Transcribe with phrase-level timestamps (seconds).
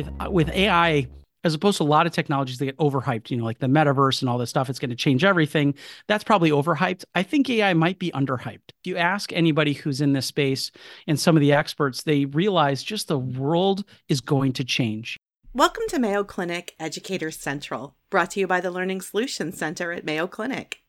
[0.00, 1.06] with uh, with AI
[1.42, 4.20] as opposed to a lot of technologies that get overhyped, you know, like the metaverse
[4.20, 5.74] and all this stuff, it's going to change everything.
[6.06, 7.04] That's probably overhyped.
[7.14, 8.68] I think AI might be underhyped.
[8.68, 10.70] If you ask anybody who's in this space
[11.06, 15.16] and some of the experts, they realize just the world is going to change.
[15.54, 20.04] Welcome to Mayo Clinic Educator Central, brought to you by the Learning Solutions Center at
[20.04, 20.82] Mayo Clinic.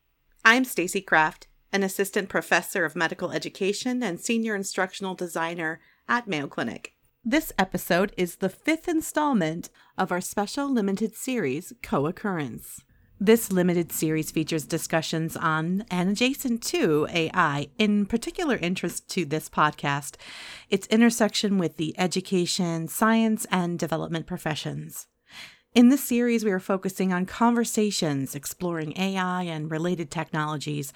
[0.43, 6.47] I'm Stacy Kraft, an assistant professor of medical education and senior instructional designer at Mayo
[6.47, 6.93] Clinic.
[7.23, 12.81] This episode is the fifth installment of our special limited series, Co Occurrence.
[13.19, 19.49] This limited series features discussions on and adjacent to AI, in particular interest to this
[19.49, 20.15] podcast,
[20.71, 25.05] its intersection with the education, science, and development professions.
[25.75, 30.91] In this series, we are focusing on conversations exploring AI and related technologies.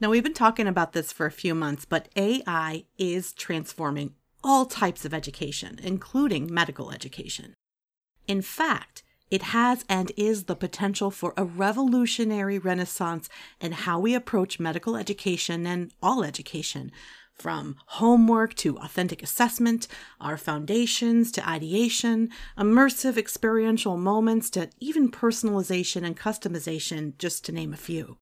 [0.00, 4.12] Now, we've been talking about this for a few months, but AI is transforming
[4.44, 7.54] all types of education, including medical education.
[8.26, 14.14] In fact, it has and is the potential for a revolutionary renaissance in how we
[14.14, 16.92] approach medical education and all education,
[17.32, 19.88] from homework to authentic assessment,
[20.20, 27.72] our foundations to ideation, immersive experiential moments to even personalization and customization, just to name
[27.72, 28.18] a few.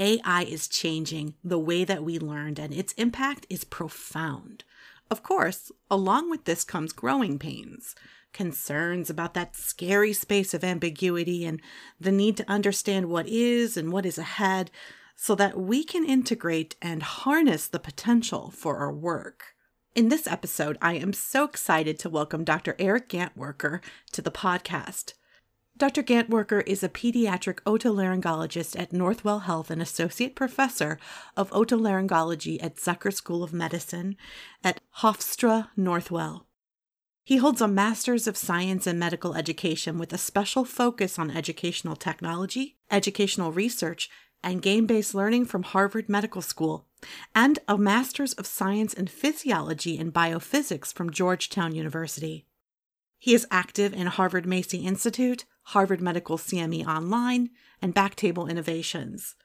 [0.00, 4.64] AI is changing the way that we learned, and its impact is profound.
[5.10, 7.94] Of course, along with this comes growing pains,
[8.32, 11.62] concerns about that scary space of ambiguity and
[11.98, 14.70] the need to understand what is and what is ahead
[15.16, 19.54] so that we can integrate and harness the potential for our work.
[19.94, 22.76] In this episode, I am so excited to welcome Dr.
[22.78, 23.80] Eric Gantwerker
[24.12, 25.14] to the podcast.
[25.78, 26.02] Dr.
[26.02, 30.98] Gantwerker is a pediatric otolaryngologist at Northwell Health and associate professor
[31.36, 34.16] of otolaryngology at Zucker School of Medicine
[34.64, 36.46] at Hofstra Northwell.
[37.22, 41.94] He holds a Master's of Science in Medical Education with a special focus on educational
[41.94, 44.10] technology, educational research,
[44.42, 46.88] and game based learning from Harvard Medical School,
[47.36, 52.46] and a Master's of Science in Physiology and Biophysics from Georgetown University.
[53.20, 57.50] He is active in Harvard Macy Institute, Harvard Medical CME Online,
[57.82, 59.36] and Backtable Innovations.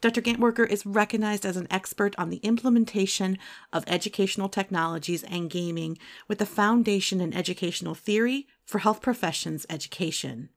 [0.00, 0.22] Dr.
[0.22, 3.36] Gantwerker is recognized as an expert on the implementation
[3.70, 5.98] of educational technologies and gaming
[6.28, 10.48] with a foundation in educational theory for health professions education.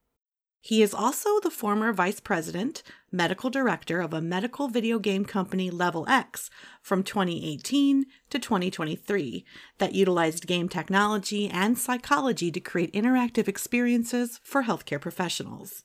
[0.65, 5.69] He is also the former vice president, medical director of a medical video game company
[5.69, 6.49] Level Ex
[6.81, 9.43] from 2018 to 2023
[9.79, 15.83] that utilized game technology and psychology to create interactive experiences for healthcare professionals.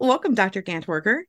[0.00, 0.60] Welcome, Dr.
[0.60, 1.20] Gantwerker.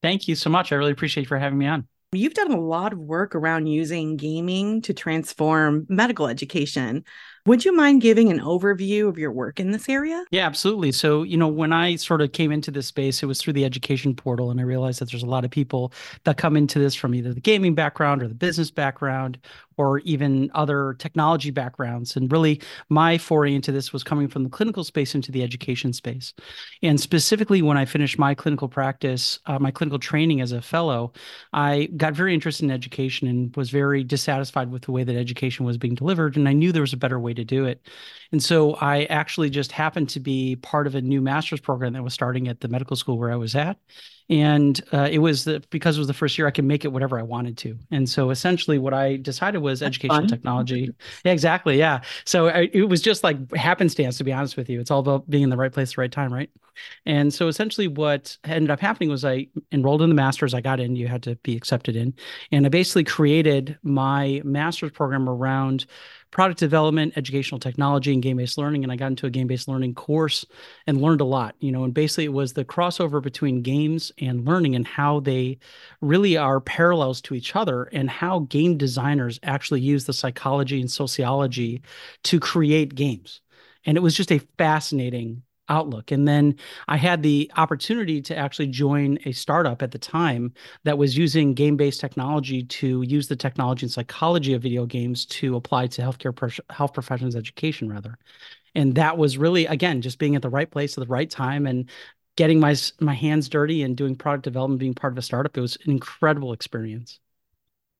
[0.00, 0.72] Thank you so much.
[0.72, 1.86] I really appreciate you for having me on.
[2.14, 7.04] You've done a lot of work around using gaming to transform medical education.
[7.44, 10.24] Would you mind giving an overview of your work in this area?
[10.30, 10.92] Yeah, absolutely.
[10.92, 13.64] So, you know, when I sort of came into this space, it was through the
[13.64, 15.92] education portal, and I realized that there's a lot of people
[16.22, 19.38] that come into this from either the gaming background or the business background
[19.76, 22.14] or even other technology backgrounds.
[22.14, 25.92] And really, my foray into this was coming from the clinical space into the education
[25.92, 26.34] space.
[26.82, 31.12] And specifically, when I finished my clinical practice, uh, my clinical training as a fellow,
[31.52, 35.64] I got very interested in education and was very dissatisfied with the way that education
[35.64, 36.36] was being delivered.
[36.36, 37.86] And I knew there was a better way way to do it.
[38.30, 42.04] And so I actually just happened to be part of a new master's program that
[42.04, 43.78] was starting at the medical school where I was at.
[44.32, 46.88] And uh, it was the, because it was the first year I could make it
[46.88, 47.78] whatever I wanted to.
[47.90, 50.28] And so essentially what I decided was That's educational fun.
[50.28, 50.94] technology.
[51.24, 51.78] yeah, exactly.
[51.78, 52.00] Yeah.
[52.24, 54.80] So I, it was just like happenstance, to be honest with you.
[54.80, 56.50] It's all about being in the right place at the right time, right?
[57.04, 60.54] And so essentially what ended up happening was I enrolled in the master's.
[60.54, 62.14] I got in, you had to be accepted in.
[62.50, 65.84] And I basically created my master's program around
[66.30, 68.84] product development, educational technology, and game based learning.
[68.84, 70.46] And I got into a game based learning course
[70.86, 74.46] and learned a lot, you know, and basically it was the crossover between games and
[74.46, 75.58] learning and how they
[76.00, 80.90] really are parallels to each other and how game designers actually use the psychology and
[80.90, 81.82] sociology
[82.24, 83.40] to create games.
[83.84, 86.10] And it was just a fascinating outlook.
[86.10, 86.56] And then
[86.88, 90.52] I had the opportunity to actually join a startup at the time
[90.84, 95.24] that was using game based technology to use the technology and psychology of video games
[95.26, 98.18] to apply to healthcare, health professions education, rather.
[98.74, 101.66] And that was really, again, just being at the right place at the right time
[101.66, 101.90] and
[102.36, 105.56] getting my my hands dirty and doing product development, being part of a startup.
[105.56, 107.18] It was an incredible experience.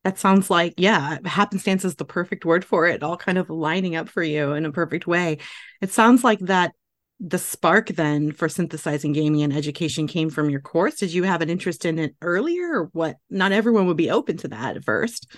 [0.05, 3.95] That sounds like, yeah, happenstance is the perfect word for it, all kind of lining
[3.95, 5.39] up for you in a perfect way.
[5.81, 6.73] It sounds like that
[7.25, 10.97] the spark then for synthesizing gaming and education came from your course?
[10.97, 13.17] Did you have an interest in it earlier or what?
[13.31, 15.29] Not everyone would be open to that at first.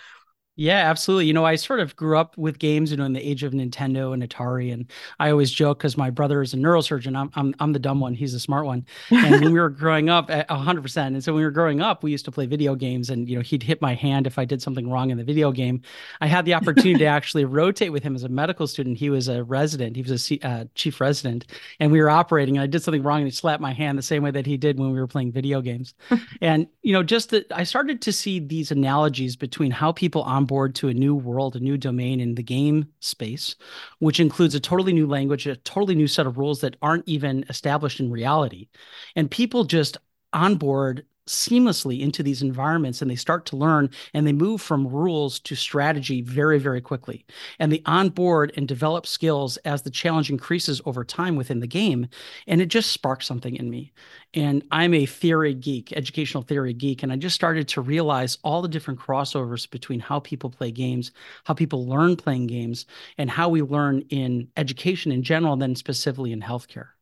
[0.56, 1.26] Yeah, absolutely.
[1.26, 3.52] You know, I sort of grew up with games, you know, in the age of
[3.52, 7.16] Nintendo and Atari, and I always joke because my brother is a neurosurgeon.
[7.16, 8.14] I'm, I'm I'm the dumb one.
[8.14, 8.86] He's the smart one.
[9.10, 11.16] And when we were growing up, hundred percent.
[11.16, 13.34] And so when we were growing up, we used to play video games, and you
[13.34, 15.82] know, he'd hit my hand if I did something wrong in the video game.
[16.20, 18.96] I had the opportunity to actually rotate with him as a medical student.
[18.96, 19.96] He was a resident.
[19.96, 21.46] He was a C, uh, chief resident,
[21.80, 22.58] and we were operating.
[22.58, 24.56] And I did something wrong, and he slapped my hand the same way that he
[24.56, 25.94] did when we were playing video games.
[26.40, 30.43] and you know, just that I started to see these analogies between how people on
[30.44, 33.56] board to a new world, a new domain in the game space,
[33.98, 37.44] which includes a totally new language, a totally new set of rules that aren't even
[37.48, 38.68] established in reality.
[39.16, 39.96] And people just
[40.32, 45.38] onboard seamlessly into these environments and they start to learn and they move from rules
[45.40, 47.24] to strategy very very quickly.
[47.58, 52.08] And they onboard and develop skills as the challenge increases over time within the game
[52.46, 53.92] and it just sparks something in me.
[54.34, 58.62] And i'm a theory geek educational theory geek and i just started to realize all
[58.62, 61.12] the different crossovers between how people play games
[61.44, 62.86] how people learn playing games
[63.18, 66.93] and how we learn in education in general and then specifically in healthcare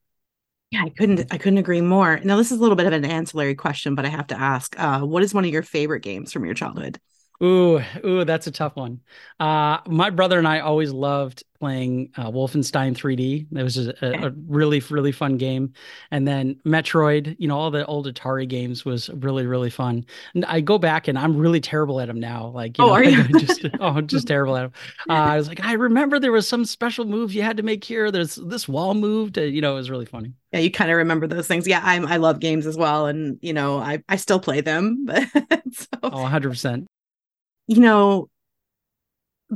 [0.73, 2.21] yeah, I couldn't I couldn't agree more.
[2.25, 4.79] Now this is a little bit of an ancillary question, but I have to ask,
[4.81, 6.99] uh, what is one of your favorite games from your childhood?
[7.43, 9.01] Ooh, ooh, that's a tough one.
[9.41, 13.47] Uh, my brother and I always loved playing uh, Wolfenstein 3D.
[13.57, 15.73] It was a, a, a, really, really fun game.
[16.13, 20.05] And then Metroid, you know, all the old Atari games was really, really fun.
[20.35, 22.49] And I go back and I'm really terrible at them now.
[22.49, 23.25] Like, you oh, know, are you?
[23.41, 24.73] just, oh, I'm just terrible at them.
[25.09, 27.83] Uh, I was like, I remember there was some special move you had to make
[27.83, 28.13] here.
[28.13, 29.37] There's this wall moved.
[29.37, 30.33] You know, it was really funny.
[30.53, 31.67] Yeah, you kind of remember those things.
[31.67, 32.07] Yeah, I'm.
[32.07, 35.07] I love games as well, and you know, I I still play them.
[35.73, 35.87] so.
[36.03, 36.87] Oh, 100 percent
[37.67, 38.29] you know,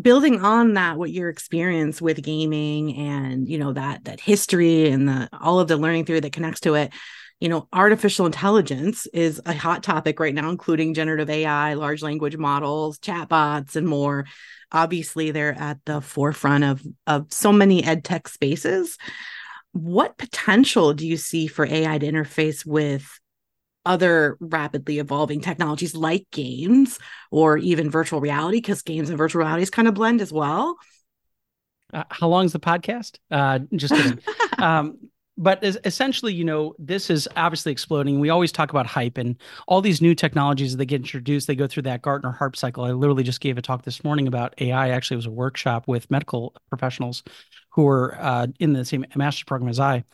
[0.00, 5.08] building on that what your experience with gaming and you know that that history and
[5.08, 6.92] the all of the learning theory that connects to it
[7.40, 12.36] you know artificial intelligence is a hot topic right now including generative ai large language
[12.36, 14.26] models chatbots and more.
[14.72, 18.98] Obviously they're at the forefront of of so many ed tech spaces.
[19.72, 23.08] What potential do you see for ai to interface with
[23.86, 26.98] other rapidly evolving technologies like games
[27.30, 30.76] or even virtual reality because games and virtual realities kind of blend as well
[31.94, 34.18] uh, how long is the podcast uh just kidding
[34.58, 34.98] um
[35.38, 38.20] but essentially, you know, this is obviously exploding.
[38.20, 39.36] We always talk about hype and
[39.68, 41.46] all these new technologies that get introduced.
[41.46, 42.84] They go through that Gartner hype cycle.
[42.84, 44.90] I literally just gave a talk this morning about AI.
[44.90, 47.22] Actually, it was a workshop with medical professionals
[47.70, 50.04] who were uh, in the same master's program as I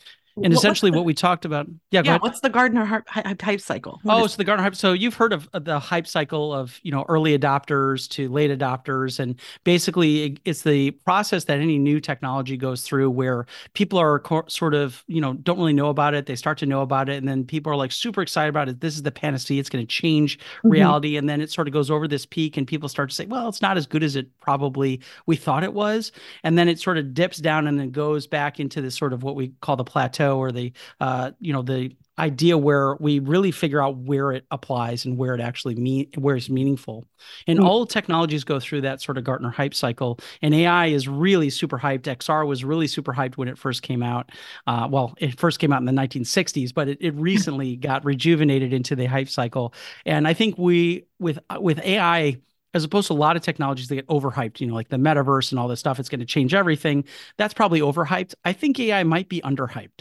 [0.42, 4.00] and essentially the, what we talked about yeah yeah what's the Gartner hype, hype cycle?
[4.02, 6.78] What oh is- so the Gartner hype so you've heard of the hype cycle of
[6.82, 12.00] you know early adopters to late adopters and basically it's the process that any new
[12.00, 16.14] technology goes through where people are co- sort of you know don't really know about
[16.14, 18.68] it they start to know about it and then people are like super excited about
[18.68, 18.80] it.
[18.80, 20.70] This is the panacea it's going to change mm-hmm.
[20.70, 23.26] reality and then it sort of goes over this peak and people start to say
[23.26, 26.12] well it's not as good as it probably we thought it was.
[26.44, 29.22] And then it sort of dips down and then goes back into this sort of
[29.22, 33.18] what we call the plateau plateau or the uh, you know the idea where we
[33.20, 37.06] really figure out where it applies and where it actually mean where it's meaningful.
[37.46, 37.66] And mm-hmm.
[37.66, 40.18] all technologies go through that sort of Gartner hype cycle.
[40.42, 42.02] And AI is really super hyped.
[42.02, 44.30] XR was really super hyped when it first came out.
[44.66, 48.74] Uh, well, it first came out in the 1960s, but it, it recently got rejuvenated
[48.74, 49.72] into the hype cycle.
[50.04, 52.36] And I think we with with AI
[52.74, 55.50] as opposed to a lot of technologies that get overhyped, you know, like the metaverse
[55.52, 57.04] and all this stuff, it's going to change everything.
[57.36, 58.34] That's probably overhyped.
[58.44, 60.00] I think AI might be underhyped.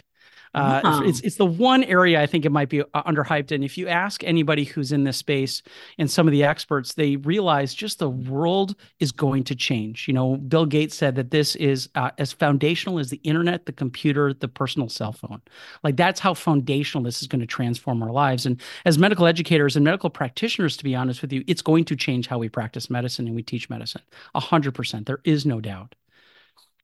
[0.54, 3.52] Uh, it's it's the one area I think it might be uh, underhyped.
[3.52, 5.62] And if you ask anybody who's in this space
[5.98, 10.06] and some of the experts, they realize just the world is going to change.
[10.06, 13.72] You know, Bill Gates said that this is uh, as foundational as the internet, the
[13.72, 15.40] computer, the personal cell phone.
[15.82, 18.44] Like that's how foundational this is going to transform our lives.
[18.44, 21.96] And as medical educators and medical practitioners, to be honest with you, it's going to
[21.96, 24.02] change how we practice medicine and we teach medicine.
[24.34, 25.06] A hundred percent.
[25.06, 25.94] There is no doubt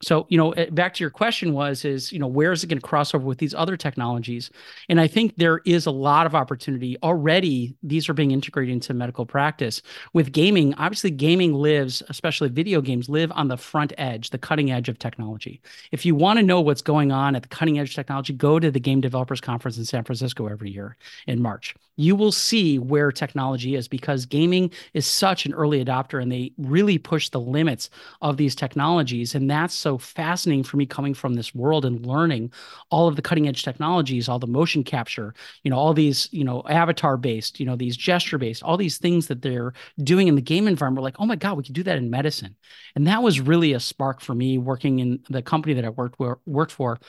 [0.00, 2.68] so you know eh, back to your question was is you know where is it
[2.68, 4.50] going to cross over with these other technologies?
[4.88, 6.96] And i think there is a lot of opportunity.
[7.02, 9.82] Already these are being integrated into medical practice.
[10.12, 14.70] With gaming obviously gaming lives especially video games live on the front edge the cutting
[14.70, 15.60] edge of technology.
[15.90, 18.70] If you want to know what's going on at the cutting edge technology go to
[18.70, 21.74] the game developers conference in san francisco every year in march.
[21.96, 26.52] You will see where technology is because gaming is such an early adopter and they
[26.56, 27.90] really push the limits
[28.22, 32.52] of these technologies and that's so fascinating for me coming from this world and learning
[32.90, 36.44] all of the cutting edge technologies, all the motion capture, you know, all these, you
[36.44, 39.72] know, avatar based, you know, these gesture based, all these things that they're
[40.04, 41.02] doing in the game environment.
[41.02, 42.54] Like, oh my God, we could do that in medicine.
[42.96, 46.20] And that was really a spark for me working in the company that I worked
[46.46, 47.00] worked for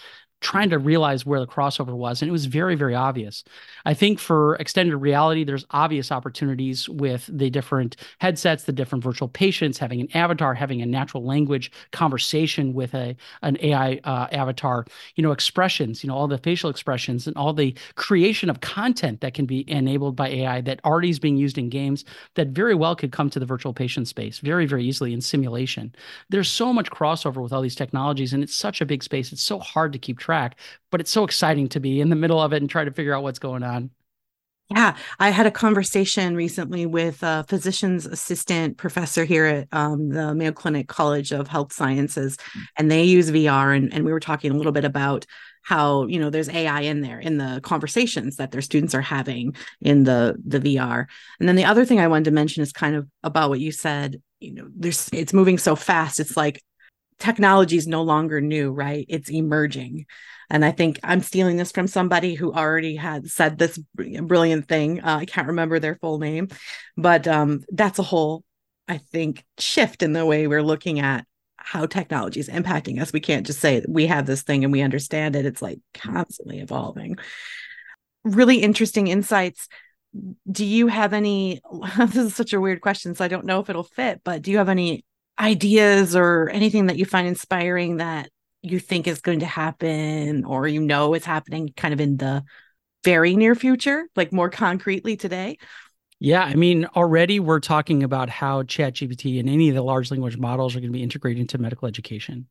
[0.41, 2.22] trying to realize where the crossover was.
[2.22, 3.43] And it was very, very obvious.
[3.86, 9.27] I think for extended reality, there's obvious opportunities with the different headsets, the different virtual
[9.27, 14.86] patients, having an avatar, having a natural language conversation with a an AI uh, avatar,
[15.15, 19.19] you know, expressions, you know, all the facial expressions and all the creation of content
[19.22, 22.05] that can be enabled by AI that already is being used in games
[22.36, 25.93] that very well could come to the virtual patient space very, very easily in simulation.
[26.29, 29.34] There's so much crossover with all these technologies, and it's such a big space.
[29.34, 30.59] It's so hard to keep track track,
[30.91, 33.15] but it's so exciting to be in the middle of it and try to figure
[33.15, 33.89] out what's going on.
[34.69, 40.36] Yeah, I had a conversation recently with a physician's assistant professor here at um, the
[40.36, 42.38] Mayo Clinic College of Health Sciences,
[42.77, 43.75] and they use VR.
[43.75, 45.25] And, and we were talking a little bit about
[45.63, 49.55] how you know there's AI in there in the conversations that their students are having
[49.81, 51.07] in the the VR.
[51.39, 53.71] And then the other thing I wanted to mention is kind of about what you
[53.71, 54.21] said.
[54.39, 56.19] You know, there's it's moving so fast.
[56.19, 56.62] It's like
[57.19, 59.05] technology is no longer new, right?
[59.09, 60.05] It's emerging.
[60.49, 65.01] And I think I'm stealing this from somebody who already had said this brilliant thing.
[65.01, 66.47] Uh, I can't remember their full name,
[66.97, 68.43] but um, that's a whole,
[68.88, 71.25] I think, shift in the way we're looking at
[71.57, 73.13] how technology is impacting us.
[73.13, 75.45] We can't just say we have this thing and we understand it.
[75.45, 77.17] It's like constantly evolving.
[78.23, 79.67] Really interesting insights.
[80.51, 81.61] Do you have any?
[81.99, 84.49] This is such a weird question, so I don't know if it'll fit, but do
[84.49, 85.05] you have any
[85.39, 88.29] ideas or anything that you find inspiring that
[88.62, 92.43] you think is going to happen or you know is happening kind of in the
[93.03, 95.58] very near future, like more concretely today?
[96.19, 100.38] Yeah, I mean, already we're talking about how ChatGPT and any of the large language
[100.38, 102.48] models are going to be integrated into medical education.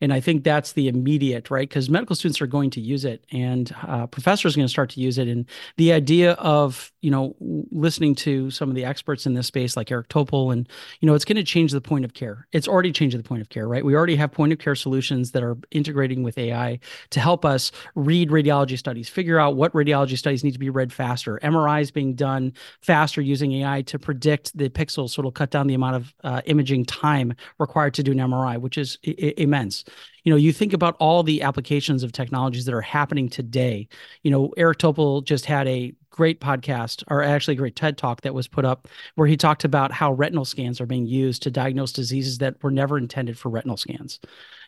[0.00, 1.68] And I think that's the immediate, right?
[1.68, 4.90] Because medical students are going to use it and uh, professors are going to start
[4.90, 5.28] to use it.
[5.28, 9.76] And the idea of, you know, listening to some of the experts in this space
[9.76, 10.68] like Eric Topol, and,
[11.00, 12.46] you know, it's going to change the point of care.
[12.52, 13.84] It's already changing the point of care, right?
[13.84, 16.78] We already have point of care solutions that are integrating with AI
[17.10, 20.92] to help us read radiology studies, figure out what radiology studies need to be read
[20.92, 21.38] faster.
[21.42, 25.10] MRIs being done faster using AI to predict the pixels.
[25.10, 28.60] So it'll cut down the amount of uh, imaging time required to do an MRI,
[28.60, 29.84] which is I- immense
[30.24, 33.88] you know you think about all the applications of technologies that are happening today.
[34.22, 38.22] You know eric topol just had a great podcast or actually a great ted talk
[38.22, 41.50] that was put up where he talked about how retinal scans are being used to
[41.50, 44.18] diagnose diseases that were never intended for retinal scans.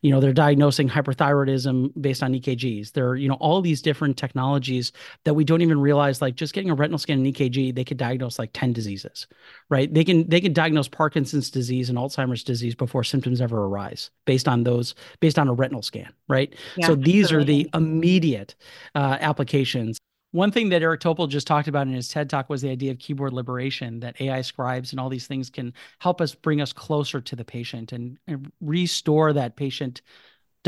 [0.02, 4.92] You know they're diagnosing hyperthyroidism based on ekgs they're you know all these different technologies
[5.24, 7.96] that we don't even realize like just getting a retinal scan and ekg they could
[7.96, 9.26] diagnose like 10 diseases
[9.70, 9.92] right?
[9.92, 14.46] They can they can diagnose parkinson's disease and alzheimer's disease before symptoms ever arise based
[14.46, 16.54] on those based on a retinal scan right?
[16.76, 17.62] Yeah, so these absolutely.
[17.64, 18.54] are the immediate
[18.94, 19.98] uh, applications
[20.38, 22.92] one thing that Eric Topol just talked about in his TED talk was the idea
[22.92, 26.72] of keyboard liberation, that AI scribes and all these things can help us bring us
[26.72, 30.00] closer to the patient and, and restore that patient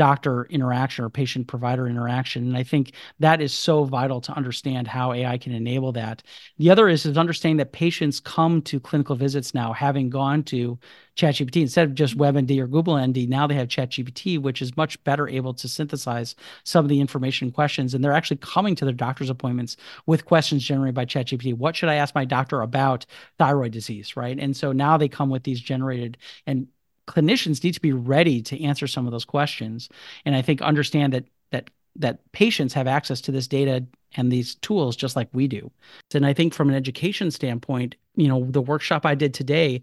[0.01, 2.47] doctor interaction or patient provider interaction.
[2.47, 6.23] And I think that is so vital to understand how AI can enable that.
[6.57, 10.79] The other is, is understanding that patients come to clinical visits now having gone to
[11.15, 13.29] ChatGPT instead of just WebMD or Google MD.
[13.29, 17.51] Now they have ChatGPT, which is much better able to synthesize some of the information
[17.51, 17.93] questions.
[17.93, 19.77] And they're actually coming to their doctor's appointments
[20.07, 21.53] with questions generated by ChatGPT.
[21.53, 23.05] What should I ask my doctor about
[23.37, 24.17] thyroid disease?
[24.17, 24.39] Right.
[24.39, 26.17] And so now they come with these generated
[26.47, 26.69] and
[27.11, 29.89] clinicians need to be ready to answer some of those questions.
[30.25, 34.55] And i think understand that that that patients have access to this data and these
[34.55, 35.71] tools just like we do.
[36.13, 39.81] And i think from an education standpoint you know the workshop i did today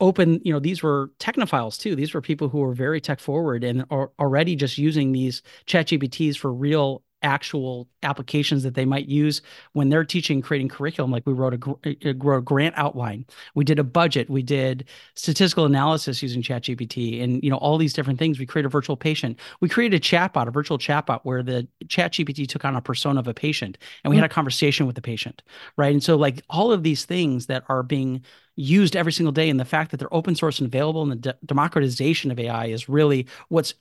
[0.00, 1.96] open you know these were technophiles too.
[1.96, 5.86] These were people who were very tech forward and are already just using these chat
[5.86, 9.42] gpts for real actual applications that they might use
[9.72, 11.10] when they're teaching creating curriculum.
[11.10, 13.26] Like we wrote a, wrote a grant outline.
[13.54, 14.30] We did a budget.
[14.30, 18.38] We did statistical analysis using chatgpt and you know all these different things.
[18.38, 19.38] We created a virtual patient.
[19.60, 23.28] We created a chatbot a virtual chatbot where the chatgpt took on a persona of
[23.28, 24.22] a patient and we mm-hmm.
[24.22, 25.42] had a conversation with the patient
[25.76, 25.92] right?
[25.92, 28.22] And so like all of these things that are being
[28.56, 31.16] used every single day and the fact that they're open source and available and the
[31.16, 33.74] de- democratization of ai is really what's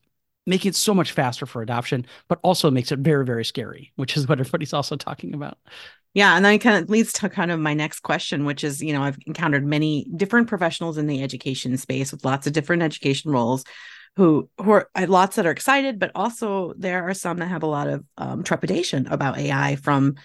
[0.45, 4.15] making it so much faster for adoption, but also makes it very, very scary, which
[4.15, 5.57] is what everybody's also talking about.
[6.13, 6.35] Yeah.
[6.35, 9.03] And that kind of leads to kind of my next question, which is, you know,
[9.03, 13.65] I've encountered many different professionals in the education space with lots of different education roles
[14.15, 17.63] who who are uh, lots that are excited, but also there are some that have
[17.63, 20.15] a lot of um, trepidation about AI from,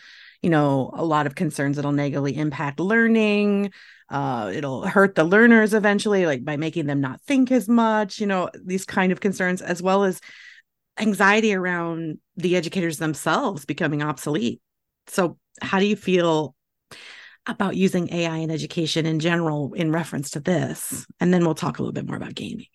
[0.43, 3.73] you know, a lot of concerns that'll negatively impact learning,
[4.11, 8.27] uh, it'll hurt the learners eventually like by making them not think as much you
[8.27, 10.21] know these kind of concerns as well as
[10.99, 14.61] anxiety around the educators themselves becoming obsolete.
[15.07, 16.55] So how do you feel
[17.47, 21.07] about using ai in education in general in reference to this?
[21.19, 22.67] And then we'll talk a little bit more about gaming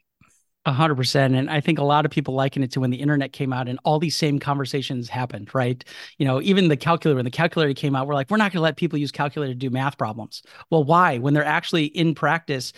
[0.73, 1.35] hundred percent.
[1.35, 3.67] And I think a lot of people liken it to when the internet came out
[3.67, 5.83] and all these same conversations happened, right?
[6.17, 8.59] You know, even the calculator, when the calculator came out, we're like, we're not to
[8.59, 10.41] let people use calculator to do math problems.
[10.69, 11.19] Well, why?
[11.19, 12.73] When they're actually in practice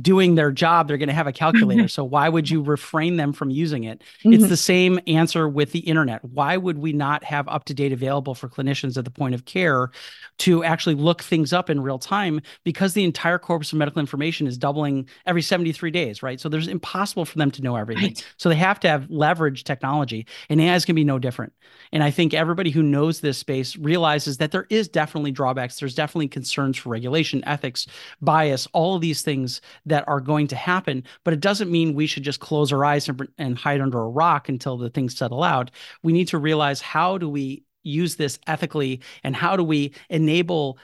[0.00, 1.88] doing their job, they're going to have a calculator.
[1.88, 4.02] so why would you refrain them from using it?
[4.20, 4.32] Mm-hmm.
[4.34, 6.24] It's the same answer with the internet.
[6.24, 9.90] Why would we not have UpToDate available for clinicians at the point of care
[10.38, 12.40] to actually look things up in real time?
[12.64, 16.40] Because the entire corpus of medical information is doubling every 73 days, right?
[16.40, 18.04] So there's impossible for them to know everything.
[18.04, 18.26] Right.
[18.36, 21.52] So they have to have leverage technology, and AI is going to be no different.
[21.92, 25.78] And I think everybody who knows this space realizes that there is definitely drawbacks.
[25.78, 27.86] There's definitely concerns for regulation, ethics,
[28.20, 31.04] bias, all of these things that are going to happen.
[31.24, 34.08] But it doesn't mean we should just close our eyes and, and hide under a
[34.08, 35.70] rock until the things settle out.
[36.02, 40.78] We need to realize how do we use this ethically and how do we enable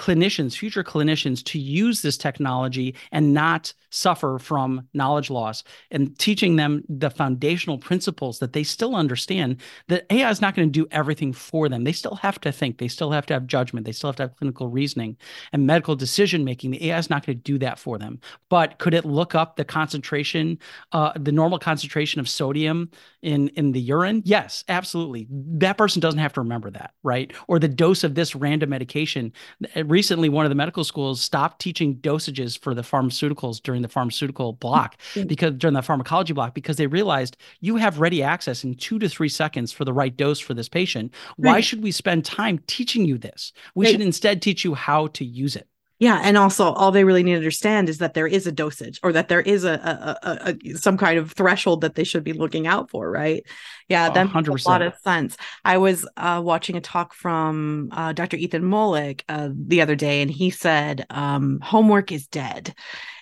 [0.00, 6.56] clinicians, future clinicians, to use this technology and not suffer from knowledge loss and teaching
[6.56, 10.88] them the foundational principles that they still understand that AI is not going to do
[10.90, 11.84] everything for them.
[11.84, 14.22] They still have to think, they still have to have judgment, they still have to
[14.22, 15.18] have clinical reasoning
[15.52, 16.70] and medical decision making.
[16.70, 18.20] The AI is not going to do that for them.
[18.48, 20.58] But could it look up the concentration,
[20.92, 22.90] uh, the normal concentration of sodium
[23.22, 24.22] in in the urine?
[24.24, 25.26] Yes, absolutely.
[25.30, 27.32] That person doesn't have to remember that, right?
[27.48, 29.32] Or the dose of this random medication.
[29.74, 33.88] Eh, recently, one of the medical schools stopped teaching dosages for the pharmaceuticals during the
[33.88, 34.96] pharmaceutical block
[35.26, 39.08] because during the pharmacology block because they realized you have ready access in two to
[39.08, 41.12] three seconds for the right dose for this patient.
[41.36, 41.64] Why right.
[41.64, 43.52] should we spend time teaching you this?
[43.74, 43.92] We right.
[43.92, 45.69] should instead teach you how to use it.
[46.00, 48.98] Yeah, and also all they really need to understand is that there is a dosage
[49.02, 49.74] or that there is a,
[50.22, 53.44] a, a, a some kind of threshold that they should be looking out for, right?
[53.86, 54.48] Yeah, that 100%.
[54.48, 55.36] makes a lot of sense.
[55.62, 58.38] I was uh, watching a talk from uh, Dr.
[58.38, 62.74] Ethan Mollick uh, the other day, and he said um, homework is dead.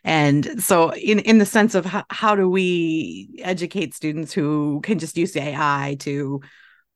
[0.04, 5.00] And so, in in the sense of how, how do we educate students who can
[5.00, 6.42] just use AI to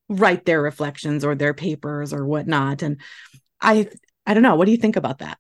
[0.09, 2.83] write their reflections or their papers or whatnot?
[2.83, 3.01] And
[3.61, 3.89] I
[4.25, 4.55] I don't know.
[4.55, 5.39] What do you think about that?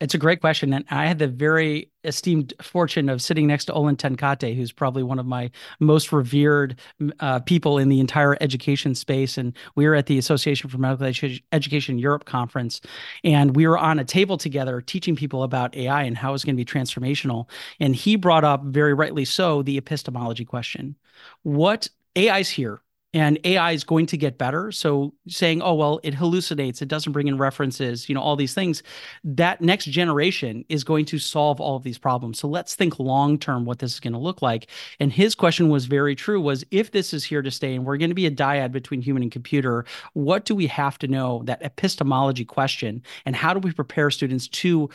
[0.00, 0.72] It's a great question.
[0.72, 4.70] And I had the very esteemed fortune of sitting next to Olle ten Cate, who's
[4.70, 6.78] probably one of my most revered
[7.18, 9.36] uh, people in the entire education space.
[9.36, 12.80] And we were at the Association for Medical Edu- Education Europe conference,
[13.24, 16.56] and we were on a table together teaching people about AI and how it's going
[16.56, 17.48] to be transformational.
[17.80, 20.94] And he brought up, very rightly so, the epistemology question.
[21.42, 22.80] What AI's here
[23.14, 24.72] and AI is going to get better.
[24.72, 28.54] So saying, oh, well, it hallucinates, it doesn't bring in references, you know, all these
[28.54, 28.82] things,
[29.22, 32.40] that next generation is going to solve all of these problems.
[32.40, 34.68] So let's think long term what this is going to look like.
[34.98, 37.96] And his question was very true was if this is here to stay and we're
[37.96, 41.42] going to be a dyad between human and computer, what do we have to know
[41.44, 44.90] that epistemology question and how do we prepare students to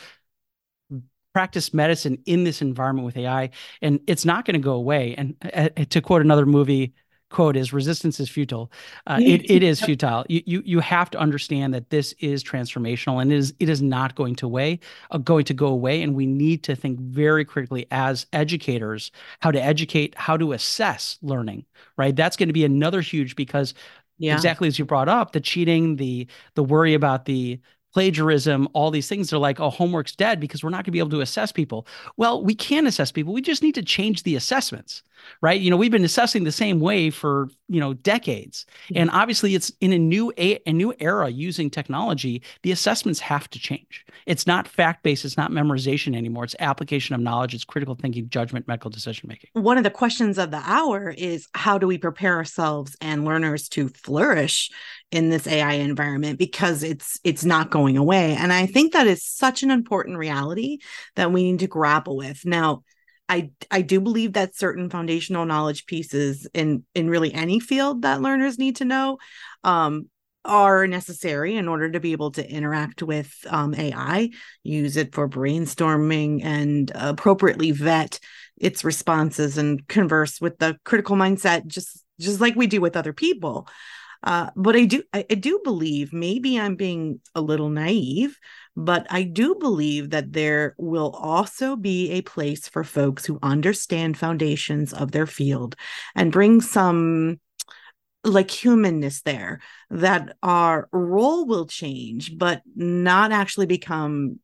[1.32, 3.50] practice medicine in this environment with AI,
[3.82, 5.14] and it's not going to go away.
[5.16, 6.92] And uh, to quote another movie,
[7.30, 8.70] quote is resistance is futile.
[9.06, 10.24] Uh, it, it is futile.
[10.28, 13.80] You, you you have to understand that this is transformational and it is it is
[13.80, 16.02] not going to way uh, going to go away.
[16.02, 21.18] And we need to think very critically as educators how to educate, how to assess
[21.22, 21.64] learning.
[21.96, 22.14] Right.
[22.14, 23.74] That's going to be another huge because
[24.18, 24.34] yeah.
[24.34, 27.60] exactly as you brought up, the cheating, the the worry about the
[27.92, 29.30] plagiarism, all these things.
[29.30, 31.86] They're like, oh, homework's dead because we're not going to be able to assess people.
[32.16, 33.32] Well, we can assess people.
[33.32, 35.02] We just need to change the assessments,
[35.40, 35.60] right?
[35.60, 38.98] You know, we've been assessing the same way for you know decades, mm-hmm.
[38.98, 42.42] and obviously, it's in a new a, a new era using technology.
[42.62, 44.04] The assessments have to change.
[44.26, 45.24] It's not fact based.
[45.24, 46.44] It's not memorization anymore.
[46.44, 47.54] It's application of knowledge.
[47.54, 49.50] It's critical thinking, judgment, medical decision making.
[49.52, 53.68] One of the questions of the hour is how do we prepare ourselves and learners
[53.70, 54.70] to flourish
[55.10, 58.36] in this AI environment because it's it's not going away.
[58.36, 60.78] And I think that is such an important reality
[61.16, 62.44] that we need to grapple with.
[62.44, 62.82] Now,
[63.28, 68.22] I I do believe that certain foundational knowledge pieces in in really any field that
[68.22, 69.18] learners need to know
[69.64, 70.08] um,
[70.44, 74.30] are necessary in order to be able to interact with um, AI,
[74.62, 78.18] use it for brainstorming, and appropriately vet
[78.56, 83.12] its responses and converse with the critical mindset, just just like we do with other
[83.12, 83.68] people.
[84.22, 88.38] Uh, but I do I, I do believe maybe I'm being a little naive,
[88.76, 94.18] but I do believe that there will also be a place for folks who understand
[94.18, 95.76] foundations of their field
[96.14, 97.40] and bring some
[98.22, 104.38] like humanness there that our role will change but not actually become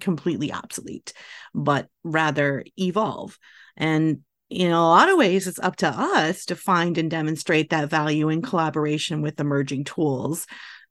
[0.00, 1.12] completely obsolete
[1.54, 3.38] but rather evolve.
[3.76, 4.20] And
[4.50, 8.28] in a lot of ways, it's up to us to find and demonstrate that value
[8.28, 10.46] in collaboration with emerging tools.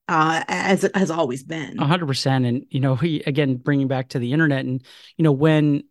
[0.10, 1.78] Uh, as it has always been.
[1.80, 2.46] A hundred percent.
[2.46, 4.82] And, you know, again, bringing back to the internet and,
[5.17, 5.84] you know, when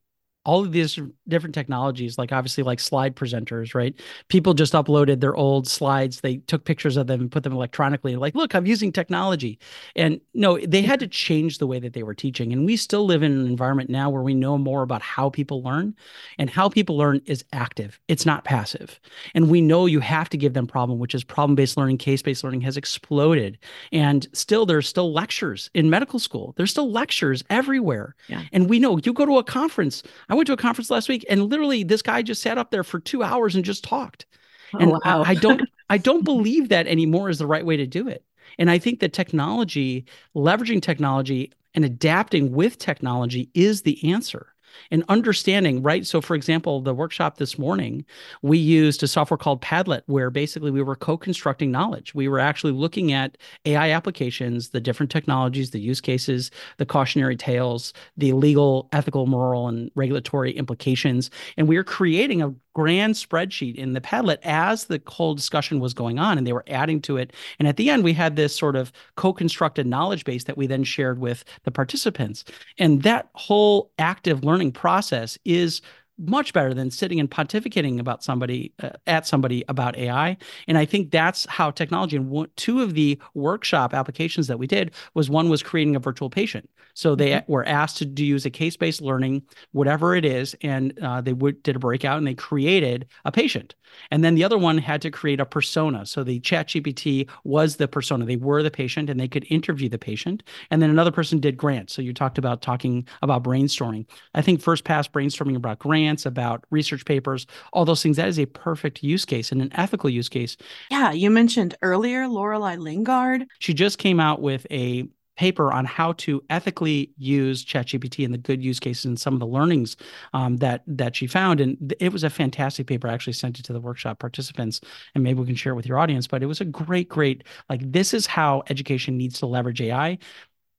[0.47, 3.95] all of these different technologies, like obviously like slide presenters, right?
[4.29, 6.21] People just uploaded their old slides.
[6.21, 8.15] They took pictures of them and put them electronically.
[8.15, 9.59] Like, look, I'm using technology.
[9.97, 12.53] And no, they had to change the way that they were teaching.
[12.53, 15.63] And we still live in an environment now where we know more about how people
[15.63, 15.97] learn
[16.39, 17.99] and how people learn is active.
[18.07, 19.01] It's not passive.
[19.35, 22.61] And we know you have to give them problem, which is problem-based learning, case-based learning
[22.61, 23.59] has exploded.
[23.91, 26.55] And still there's still lectures in medical school.
[26.57, 28.15] There's still lectures everywhere.
[28.29, 28.43] Yeah.
[28.53, 30.05] And we know you go to a conference.
[30.29, 32.85] I went to a conference last week and literally this guy just sat up there
[32.85, 34.27] for two hours and just talked.
[34.75, 35.01] Oh, and wow.
[35.05, 38.25] I, I don't I don't believe that anymore is the right way to do it.
[38.59, 44.55] And I think that technology, leveraging technology and adapting with technology is the answer
[44.91, 46.07] and understanding, right?
[46.07, 48.05] So, for example, the workshop this morning,
[48.43, 52.15] we used a software called Padlet, where basically we were co constructing knowledge.
[52.15, 57.37] We were actually looking at AI applications, the different technologies, the use cases, the cautionary
[57.37, 61.31] tales, the legal, ethical, moral, and regulatory implications.
[61.57, 65.95] And we are creating a grand spreadsheet in the Padlet as the whole discussion was
[65.95, 67.33] going on, and they were adding to it.
[67.59, 70.85] And at the end, we had this sort of co-constructed knowledge base that we then
[70.85, 72.45] shared with the participants.
[72.77, 75.81] And that whole active learning process is
[76.19, 80.37] much better than sitting and pontificating about somebody uh, at somebody about AI.
[80.69, 84.91] And I think that's how technology and two of the workshop applications that we did
[85.15, 86.69] was one was creating a virtual patient.
[86.97, 87.53] So they mm-hmm.
[87.53, 91.63] were asked to do, use a case-based learning, whatever it is, and uh, they would,
[91.63, 93.75] did a breakout and they created a patient.
[94.11, 96.07] And then the other one had to create a persona.
[96.07, 98.25] So the chat GPT was the persona.
[98.25, 100.43] They were the patient and they could interview the patient.
[100.71, 101.93] And then another person did grants.
[101.93, 104.07] So you talked about talking about brainstorming.
[104.35, 108.39] I think first pass brainstorming about grants, about research papers, all those things, that is
[108.39, 110.57] a perfect use case and an ethical use case.
[110.91, 111.13] Yeah.
[111.13, 113.45] You mentioned earlier Lorelei Lingard.
[113.59, 118.39] She just came out with a paper on how to ethically use ChatGPT and the
[118.39, 119.97] good use cases and some of the learnings
[120.33, 121.61] um, that that she found.
[121.61, 123.09] And it was a fantastic paper.
[123.09, 124.81] I actually sent it to the workshop participants,
[125.15, 126.27] and maybe we can share it with your audience.
[126.27, 130.19] But it was a great, great like this is how education needs to leverage AI.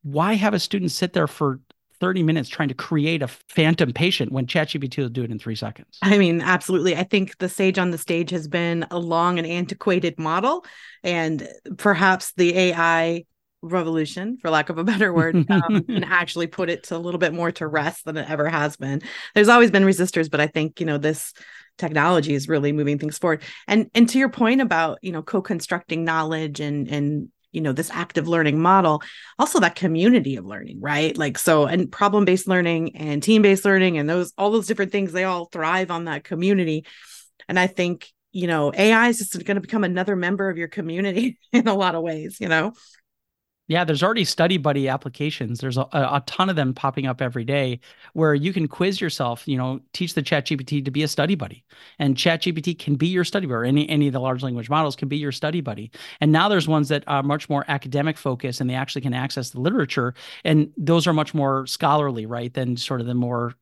[0.04, 1.60] Why have a student sit there for
[2.00, 5.56] 30 minutes trying to create a phantom patient when ChatGPT will do it in three
[5.56, 5.98] seconds.
[6.02, 6.96] I mean, absolutely.
[6.96, 10.66] I think the sage on the stage has been a long and antiquated model,
[11.04, 13.26] and perhaps the AI
[13.62, 17.20] revolution for lack of a better word um, and actually put it to a little
[17.20, 19.02] bit more to rest than it ever has been.
[19.34, 21.34] There's always been resistors but i think you know this
[21.78, 23.42] technology is really moving things forward.
[23.68, 27.90] And and to your point about you know co-constructing knowledge and and you know this
[27.92, 29.02] active learning model
[29.40, 31.18] also that community of learning right?
[31.18, 34.92] Like so and problem based learning and team based learning and those all those different
[34.92, 36.86] things they all thrive on that community.
[37.48, 40.68] And i think you know ai is just going to become another member of your
[40.68, 42.74] community in a lot of ways you know
[43.68, 45.60] yeah, there's already study buddy applications.
[45.60, 47.82] There's a, a ton of them popping up every day
[48.14, 51.36] where you can quiz yourself, you know, teach the chat GPT to be a study
[51.36, 51.66] buddy.
[52.00, 53.68] And chat GPT can be your study buddy.
[53.68, 55.92] Any any of the large language models can be your study buddy.
[56.22, 59.50] And now there's ones that are much more academic focused and they actually can access
[59.50, 60.14] the literature.
[60.46, 62.54] And those are much more scholarly, right?
[62.54, 63.54] Than sort of the more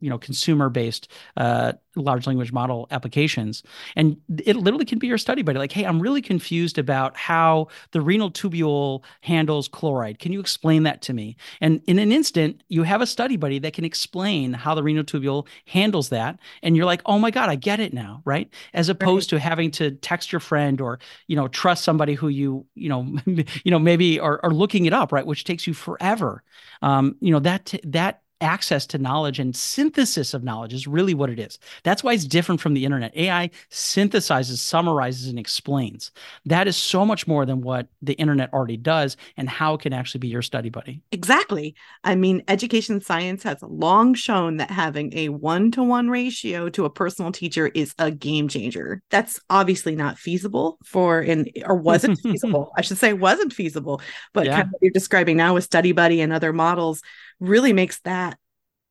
[0.00, 3.62] you know consumer based uh, large language model applications.
[3.94, 5.58] And it literally can be your study buddy.
[5.58, 10.18] Like hey i'm really confused about how the renal tubule handles chloride.
[10.18, 11.36] Can you explain that to me?
[11.60, 15.04] And in an instant you have a study buddy that can explain how the renal
[15.04, 16.38] tubule handles that.
[16.62, 18.52] And you're like oh my god i get it now right?
[18.74, 19.38] As opposed right.
[19.38, 23.16] to having to text your friend or you know trust somebody who you you know
[23.26, 25.26] you know maybe are, are looking it up right?
[25.26, 26.42] Which takes you forever.
[26.82, 31.30] Um, you know that that access to knowledge and synthesis of knowledge is really what
[31.30, 31.58] it is.
[31.82, 33.16] That's why it's different from the internet.
[33.16, 36.12] AI synthesizes, summarizes, and explains.
[36.44, 39.92] That is so much more than what the internet already does and how it can
[39.92, 41.00] actually be your study buddy.
[41.10, 41.74] Exactly.
[42.04, 46.84] I mean, education science has long shown that having a one to one ratio to
[46.84, 49.02] a personal teacher is a game changer.
[49.10, 52.72] That's obviously not feasible for, in or wasn't feasible.
[52.76, 54.02] I should say, wasn't feasible.
[54.32, 54.56] But yeah.
[54.56, 57.02] kind of what you're describing now with Study Buddy and other models
[57.44, 58.38] really makes that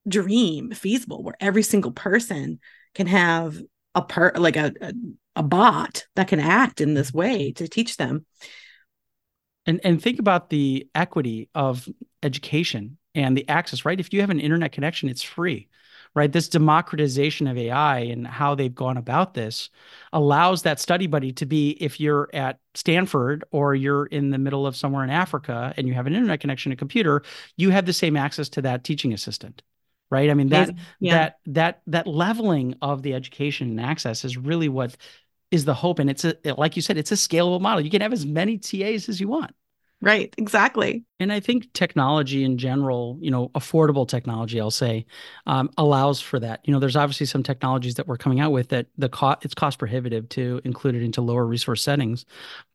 [0.08, 2.60] dream feasible where every single person
[2.94, 3.58] can have
[3.96, 4.94] a per like a, a,
[5.38, 8.26] a bot that can act in this way to teach them.
[9.66, 11.88] And and think about the equity of
[12.22, 14.00] education and the access right?
[14.00, 15.70] If you have an internet connection it's free
[16.15, 16.32] right?
[16.32, 19.69] This democratization of AI and how they've gone about this
[20.12, 24.67] allows that study buddy to be if you're at Stanford or you're in the middle
[24.67, 27.23] of somewhere in Africa and you have an internet connection, a computer,
[27.58, 29.62] you have the same access to that teaching assistant.
[30.12, 30.30] Right.
[30.30, 31.13] I mean, that yeah.
[31.13, 34.95] that that that leveling of the education and access is really what
[35.49, 35.97] is the hope.
[35.97, 37.82] And it's a like you said, it's a scalable model.
[37.84, 39.56] You can have as many TAs as you want.
[40.06, 41.06] Right, exactly.
[41.22, 45.06] And I think technology in general, you know, affordable technology, I'll say,
[45.48, 46.60] um, allows for that.
[46.66, 49.54] You know, there's obviously some technologies that we're coming out with that the cost it's
[49.54, 52.26] cost prohibitive to include it into lower resource settings.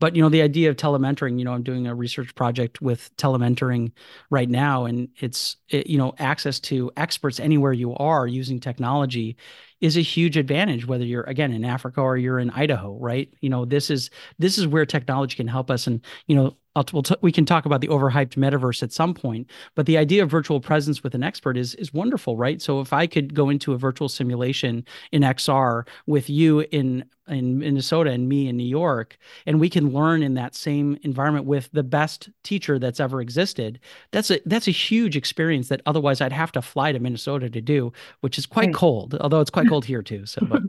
[0.00, 3.14] But you know, the idea of telementoring, you know, I'm doing a research project with
[3.18, 3.92] telementoring
[4.30, 9.36] right now, and it's it, you know access to experts anywhere you are using technology
[9.80, 13.32] is a huge advantage whether you're again in Africa or you're in Idaho, right?
[13.40, 16.56] You know, this is this is where technology can help us and you know,
[16.92, 20.22] we'll t- we can talk about the overhyped metaverse at some point, but the idea
[20.22, 22.60] of virtual presence with an expert is is wonderful, right?
[22.60, 27.58] So if I could go into a virtual simulation in XR with you in in
[27.58, 31.68] Minnesota and me in New York, and we can learn in that same environment with
[31.72, 33.80] the best teacher that's ever existed.
[34.12, 37.60] That's a that's a huge experience that otherwise I'd have to fly to Minnesota to
[37.60, 40.26] do, which is quite cold, although it's quite cold here too.
[40.26, 40.62] So, but.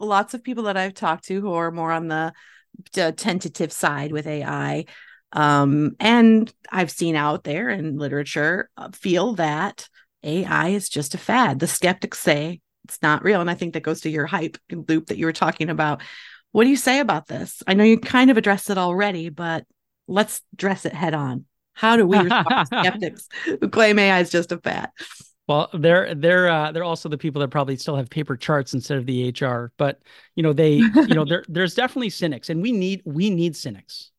[0.00, 2.32] lots of people that I've talked to who are more on the,
[2.94, 4.86] the tentative side with AI,
[5.32, 9.88] um, and I've seen out there in literature uh, feel that
[10.22, 11.58] AI is just a fad.
[11.58, 13.40] The skeptics say it's not real.
[13.40, 16.02] And I think that goes to your hype loop that you were talking about.
[16.52, 17.62] What do you say about this?
[17.66, 19.64] I know you kind of addressed it already, but
[20.08, 21.44] let's dress it head on.
[21.74, 24.90] How do we respond to skeptics who claim AI is just a fad?
[25.46, 28.98] Well, they're they're uh, they're also the people that probably still have paper charts instead
[28.98, 29.72] of the HR.
[29.76, 30.00] But
[30.36, 34.10] you know, they you know, there there's definitely cynics, and we need we need cynics.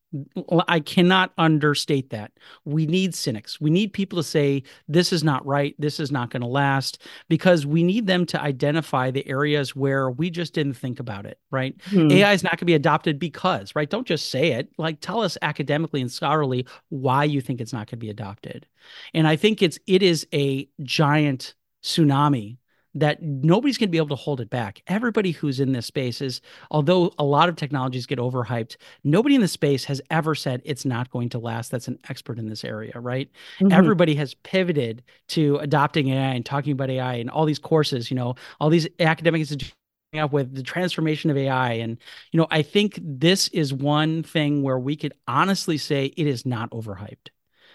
[0.67, 2.31] I cannot understate that.
[2.65, 3.61] We need cynics.
[3.61, 5.75] We need people to say, this is not right.
[5.79, 10.11] This is not going to last, because we need them to identify the areas where
[10.11, 11.75] we just didn't think about it, right?
[11.85, 12.11] Hmm.
[12.11, 13.89] AI is not going to be adopted because, right?
[13.89, 14.69] Don't just say it.
[14.77, 18.67] Like, tell us academically and scholarly why you think it's not going to be adopted.
[19.13, 22.57] And I think it's, it is a giant tsunami
[22.93, 24.81] that nobody's going to be able to hold it back.
[24.87, 29.41] Everybody who's in this space is, although a lot of technologies get overhyped, nobody in
[29.41, 31.71] the space has ever said it's not going to last.
[31.71, 33.29] That's an expert in this area, right?
[33.59, 33.71] Mm-hmm.
[33.71, 38.15] Everybody has pivoted to adopting AI and talking about AI and all these courses, you
[38.15, 39.75] know, all these academic institutions
[40.19, 41.73] up with the transformation of AI.
[41.73, 41.97] And,
[42.31, 46.45] you know, I think this is one thing where we could honestly say it is
[46.45, 47.29] not overhyped.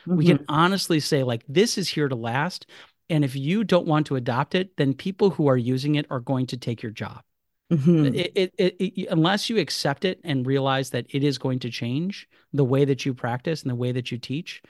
[0.06, 0.16] Mm-hmm.
[0.16, 0.54] We can mm-hmm.
[0.54, 2.66] honestly say, like, this is here to last.
[3.08, 6.20] And if you don't want to adopt it, then people who are using it are
[6.20, 7.22] going to take your job.
[7.72, 8.14] Mm-hmm.
[8.14, 11.70] It, it, it, it, unless you accept it and realize that it is going to
[11.70, 14.62] change the way that you practice and the way that you teach,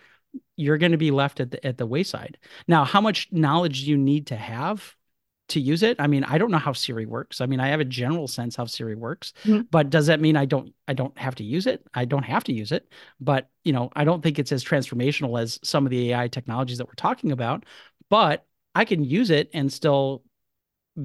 [0.56, 2.38] you're going to be left at the, at the wayside.
[2.66, 4.94] Now, how much knowledge do you need to have
[5.48, 5.96] to use it?
[6.00, 7.40] I mean, I don't know how Siri works.
[7.40, 9.62] I mean, I have a general sense how Siri works, mm-hmm.
[9.70, 11.86] but does that mean I don't I don't have to use it?
[11.94, 12.88] I don't have to use it,
[13.20, 16.78] but you know, I don't think it's as transformational as some of the AI technologies
[16.78, 17.64] that we're talking about
[18.08, 20.22] but I can use it and still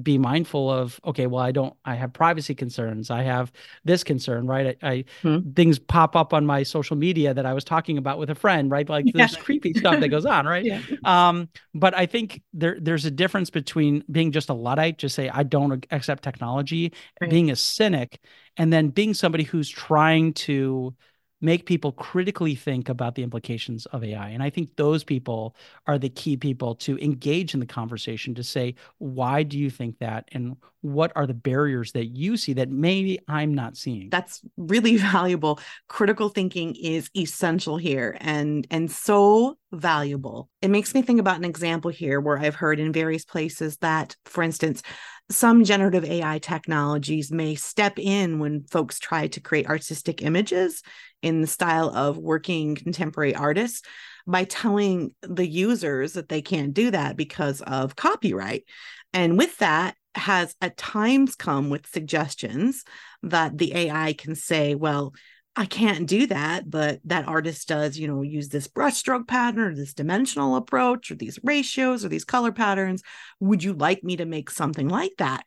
[0.02, 3.52] be mindful of okay well i don't i have privacy concerns i have
[3.84, 5.50] this concern right i, I hmm.
[5.52, 8.70] things pop up on my social media that i was talking about with a friend
[8.70, 9.12] right like yeah.
[9.14, 10.80] there's creepy stuff that goes on right yeah.
[11.04, 15.28] um but i think there there's a difference between being just a luddite just say
[15.28, 17.30] i don't accept technology right.
[17.30, 18.20] being a cynic
[18.56, 20.94] and then being somebody who's trying to
[21.42, 24.28] make people critically think about the implications of AI.
[24.28, 28.44] And I think those people are the key people to engage in the conversation to
[28.44, 30.28] say, why do you think that?
[30.32, 34.08] And what are the barriers that you see that maybe I'm not seeing?
[34.10, 35.58] That's really valuable.
[35.88, 40.48] Critical thinking is essential here and and so valuable.
[40.60, 44.16] It makes me think about an example here where I've heard in various places that
[44.26, 44.82] for instance
[45.30, 50.82] some generative AI technologies may step in when folks try to create artistic images
[51.22, 53.82] in the style of working contemporary artists
[54.26, 58.64] by telling the users that they can't do that because of copyright.
[59.12, 62.84] And with that, has at times come with suggestions
[63.22, 65.14] that the AI can say, well,
[65.54, 69.74] I can't do that, but that artist does, you know, use this brushstroke pattern or
[69.74, 73.02] this dimensional approach or these ratios or these color patterns.
[73.40, 75.44] Would you like me to make something like that?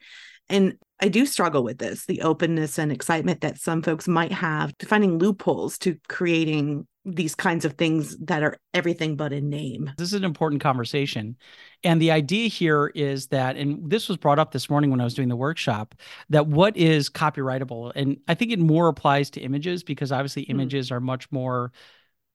[0.48, 4.78] And I do struggle with this the openness and excitement that some folks might have
[4.78, 9.92] to finding loopholes to creating these kinds of things that are everything but a name.
[9.98, 11.38] This is an important conversation.
[11.84, 15.04] And the idea here is that, and this was brought up this morning when I
[15.04, 15.94] was doing the workshop,
[16.30, 17.92] that what is copyrightable?
[17.96, 21.74] And I think it more applies to images because obviously mm images are much more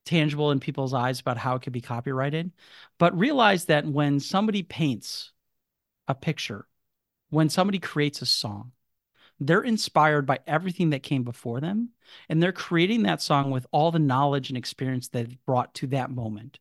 [0.05, 2.51] tangible in people's eyes about how it could be copyrighted.
[2.99, 5.31] But realize that when somebody paints
[6.07, 6.67] a picture,
[7.31, 8.73] when somebody creates a song,
[9.39, 11.89] they're inspired by everything that came before them
[12.29, 15.87] and they're creating that song with all the knowledge and experience that it brought to
[15.87, 16.59] that moment.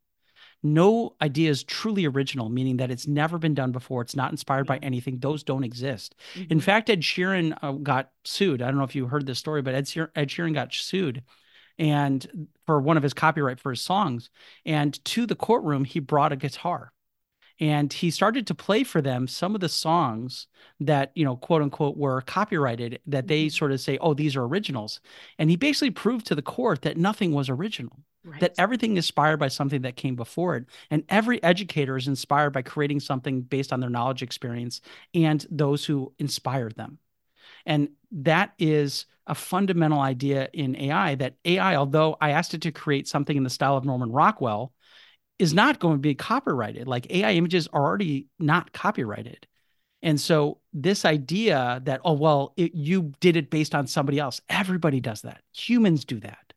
[0.62, 4.02] No idea is truly original meaning that it's never been done before.
[4.02, 5.18] It's not inspired by anything.
[5.18, 6.14] Those don't exist.
[6.34, 6.52] Mm-hmm.
[6.52, 8.62] in fact ed sheeran uh, got sued.
[8.62, 11.22] I don't know if you heard this story but ed, ed sheeran got sued
[11.78, 14.30] and for one of his copyright for his songs.
[14.64, 16.92] And to the courtroom, he brought a guitar
[17.60, 20.46] and he started to play for them some of the songs
[20.80, 23.56] that you know quote unquote were copyrighted that they mm-hmm.
[23.56, 25.00] sort of say oh these are originals
[25.38, 28.40] and he basically proved to the court that nothing was original right.
[28.40, 32.50] that everything is inspired by something that came before it and every educator is inspired
[32.50, 34.80] by creating something based on their knowledge experience
[35.14, 36.98] and those who inspired them
[37.66, 42.72] and that is a fundamental idea in ai that ai although i asked it to
[42.72, 44.72] create something in the style of norman rockwell
[45.40, 46.86] is not going to be copyrighted.
[46.86, 49.46] Like AI images are already not copyrighted.
[50.02, 54.40] And so this idea that oh well it, you did it based on somebody else
[54.48, 56.52] everybody does that humans do that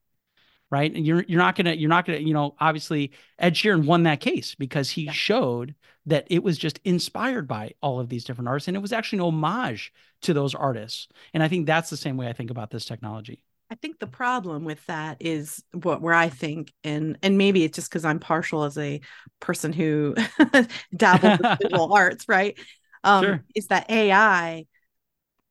[0.70, 3.56] right and you're you're not going to you're not going to you know obviously Ed
[3.56, 5.12] Sheeran won that case because he yeah.
[5.12, 5.74] showed
[6.06, 9.20] that it was just inspired by all of these different artists and it was actually
[9.20, 9.92] an homage
[10.22, 13.42] to those artists and I think that's the same way I think about this technology
[13.74, 17.76] I think the problem with that is what where I think, and and maybe it's
[17.76, 19.02] just because I'm partial as a
[19.40, 20.14] person who
[20.96, 22.56] dabbles in visual arts, right?
[23.04, 23.44] Um, sure.
[23.56, 24.68] Is that AI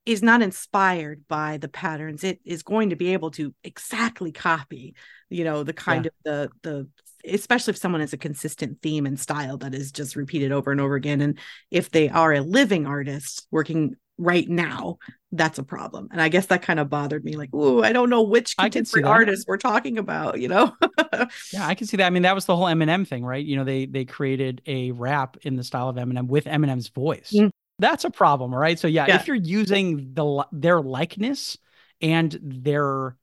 [0.07, 2.23] is not inspired by the patterns.
[2.23, 4.95] It is going to be able to exactly copy,
[5.29, 6.31] you know, the kind yeah.
[6.31, 6.89] of the the
[7.35, 10.81] especially if someone has a consistent theme and style that is just repeated over and
[10.81, 11.21] over again.
[11.21, 11.41] And
[11.73, 14.99] if they are a living artist working right now,
[15.33, 16.09] that's a problem.
[16.13, 17.37] And I guess that kind of bothered me.
[17.37, 20.75] Like, ooh, I don't know which contemporary artist we're talking about, you know?
[21.53, 22.07] yeah, I can see that.
[22.07, 23.45] I mean, that was the whole Eminem thing, right?
[23.45, 27.33] You know, they they created a rap in the style of Eminem with Eminem's voice.
[27.35, 27.51] Mm.
[27.79, 28.79] That's a problem, right?
[28.79, 31.59] So yeah, yeah, if you're using the their likeness
[32.01, 33.17] and their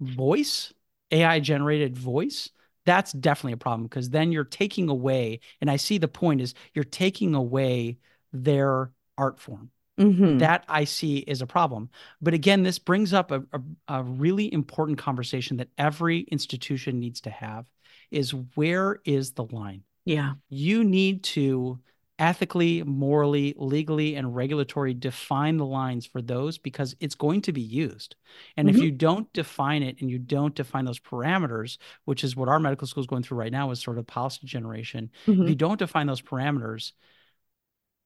[0.00, 0.72] voice,
[1.10, 2.50] AI generated voice,
[2.86, 6.54] that's definitely a problem because then you're taking away, and I see the point is
[6.72, 7.98] you're taking away
[8.32, 10.38] their art form Mm-hmm.
[10.38, 11.90] That I see is a problem.
[12.22, 17.20] But again, this brings up a, a, a, really important conversation that every institution needs
[17.22, 17.66] to have
[18.10, 19.82] is where is the line?
[20.06, 20.32] Yeah.
[20.48, 21.80] You need to
[22.18, 27.62] ethically, morally, legally, and regulatory define the lines for those because it's going to be
[27.62, 28.14] used.
[28.56, 28.76] And mm-hmm.
[28.76, 32.60] if you don't define it and you don't define those parameters, which is what our
[32.60, 35.42] medical school is going through right now is sort of policy generation, mm-hmm.
[35.42, 36.92] if you don't define those parameters,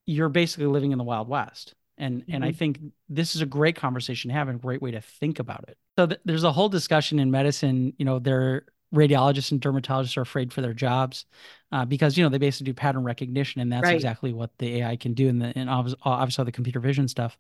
[0.07, 2.35] you're basically living in the wild west and mm-hmm.
[2.35, 2.59] and i mm-hmm.
[2.59, 5.65] think this is a great conversation to have and a great way to think about
[5.69, 10.17] it so th- there's a whole discussion in medicine you know there radiologists and dermatologists
[10.17, 11.27] are afraid for their jobs
[11.75, 13.97] uh, because you know they basically do pattern recognition and that's right.
[13.97, 17.37] exactly what the AI can do and the and obviously obviously the computer vision stuff.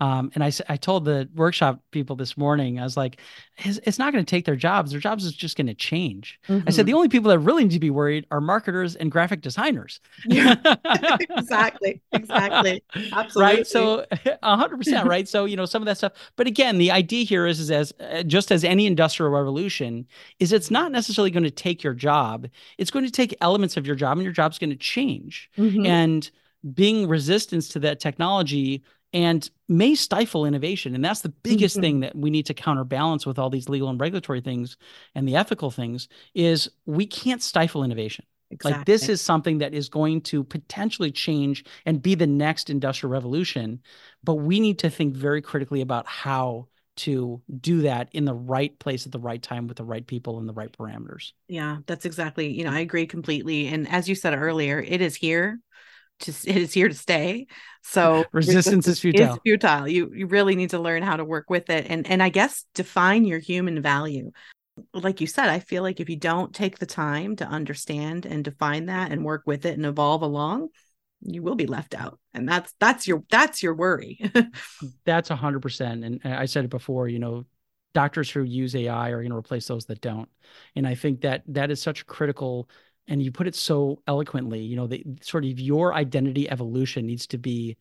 [0.00, 3.20] Um, and I I told the workshop people this morning I was like,
[3.58, 4.90] it's, it's not going to take their jobs.
[4.90, 6.40] Their jobs is just going to change.
[6.48, 6.66] Mm-hmm.
[6.66, 6.96] I said the mm-hmm.
[6.96, 10.00] only people that really need to be worried are marketers and graphic designers.
[10.24, 10.54] Yeah,
[11.30, 13.56] exactly, exactly, absolutely.
[13.56, 13.66] Right.
[13.66, 14.06] So
[14.42, 15.06] hundred percent.
[15.06, 15.28] Right.
[15.28, 16.12] So you know some of that stuff.
[16.36, 20.06] But again, the idea here is, is as uh, just as any industrial revolution,
[20.40, 22.48] is it's not necessarily going to take your job.
[22.78, 25.50] It's going to take elements of your job, and your job's going to change.
[25.56, 25.86] Mm-hmm.
[25.86, 26.30] And
[26.72, 28.82] being resistance to that technology
[29.12, 30.94] and may stifle innovation.
[30.94, 31.82] And that's the biggest mm-hmm.
[31.82, 34.76] thing that we need to counterbalance with all these legal and regulatory things
[35.14, 38.24] and the ethical things is we can't stifle innovation.
[38.50, 38.78] Exactly.
[38.78, 43.12] Like this is something that is going to potentially change and be the next industrial
[43.12, 43.80] revolution,
[44.22, 48.78] but we need to think very critically about how to do that in the right
[48.78, 51.32] place at the right time with the right people and the right parameters.
[51.48, 53.68] Yeah, that's exactly, you know, I agree completely.
[53.68, 55.58] And as you said earlier, it is here
[56.20, 57.46] to it is here to stay.
[57.82, 59.34] So resistance is futile.
[59.34, 59.88] Is futile.
[59.88, 62.64] You you really need to learn how to work with it and and I guess
[62.74, 64.30] define your human value.
[64.92, 68.44] Like you said, I feel like if you don't take the time to understand and
[68.44, 70.68] define that and work with it and evolve along,
[71.24, 72.18] you will be left out.
[72.32, 74.20] And that's that's your that's your worry.
[75.04, 76.04] That's a hundred percent.
[76.04, 77.44] And i said it before you know
[77.94, 80.28] doctors who use ai are going to replace those that don't.
[80.76, 82.68] And i think that that is such a critical
[83.06, 87.26] and you put it so eloquently you know the sort of your identity evolution needs
[87.28, 87.76] to be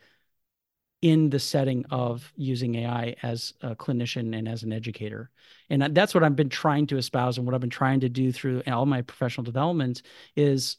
[1.01, 5.29] in the setting of using ai as a clinician and as an educator.
[5.69, 8.32] And that's what i've been trying to espouse and what i've been trying to do
[8.32, 10.01] through all my professional development
[10.36, 10.77] is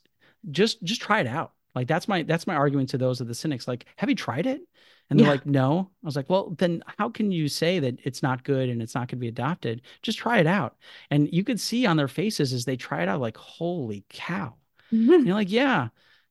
[0.50, 3.34] just just try it out like that's my that's my argument to those of the
[3.34, 3.66] cynics.
[3.66, 4.62] Like, have you tried it?
[5.10, 5.32] And they're yeah.
[5.32, 5.90] like, no.
[6.03, 8.94] I was like, well, then how can you say that it's not good and it's
[8.94, 9.82] not going to be adopted?
[10.03, 10.76] Just try it out.
[11.11, 14.55] And you could see on their faces as they try it out, like, holy cow.
[14.92, 15.26] Mm-hmm.
[15.26, 15.88] you're like, yeah.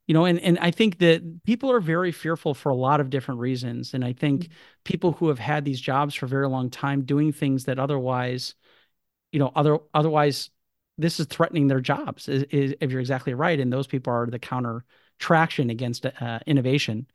[0.08, 3.10] You know, and, and I think that people are very fearful for a lot of
[3.10, 3.94] different reasons.
[3.94, 4.54] And I think mm-hmm.
[4.86, 8.56] people who have had these jobs for a very long time doing things that otherwise,
[9.32, 10.50] you know, other otherwise
[10.98, 13.60] this is threatening their jobs, is, is, if you're exactly right.
[13.60, 14.84] And those people are the counter
[15.24, 17.08] traction against uh, innovation.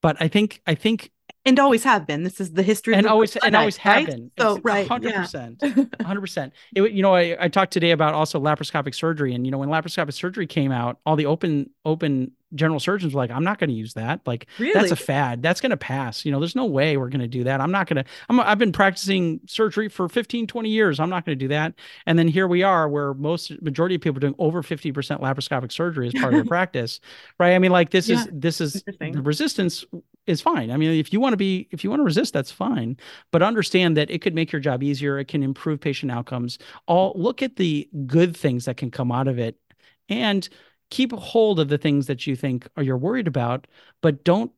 [0.00, 1.10] But I think I think
[1.44, 2.22] and always have been.
[2.22, 4.06] This is the history and always and always have right?
[4.06, 4.30] been.
[4.38, 5.62] So right, hundred percent,
[6.02, 6.52] hundred percent.
[6.72, 10.12] You know, I, I talked today about also laparoscopic surgery, and you know, when laparoscopic
[10.14, 13.76] surgery came out, all the open open general surgeons were like, I'm not going to
[13.76, 14.20] use that.
[14.26, 14.72] Like really?
[14.74, 15.42] that's a fad.
[15.42, 16.24] That's going to pass.
[16.24, 17.60] You know, there's no way we're going to do that.
[17.60, 21.00] I'm not going to, I'm, I've been practicing surgery for 15, 20 years.
[21.00, 21.74] I'm not going to do that.
[22.06, 25.72] And then here we are where most majority of people are doing over 50% laparoscopic
[25.72, 27.00] surgery as part of their practice.
[27.38, 27.54] Right.
[27.54, 28.20] I mean, like this yeah.
[28.20, 29.84] is, this is the resistance
[30.26, 30.70] is fine.
[30.70, 32.96] I mean, if you want to be, if you want to resist, that's fine.
[33.30, 35.18] But understand that it could make your job easier.
[35.18, 36.58] It can improve patient outcomes.
[36.86, 39.56] All look at the good things that can come out of it.
[40.08, 40.48] And
[40.90, 43.66] keep hold of the things that you think or you're worried about,
[44.02, 44.52] but don't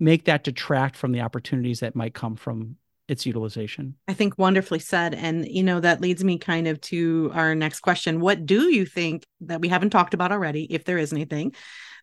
[0.00, 2.76] make that detract from the opportunities that might come from
[3.06, 3.94] its utilization.
[4.08, 5.14] I think wonderfully said.
[5.14, 8.20] And, you know, that leads me kind of to our next question.
[8.20, 11.54] What do you think that we haven't talked about already, if there is anything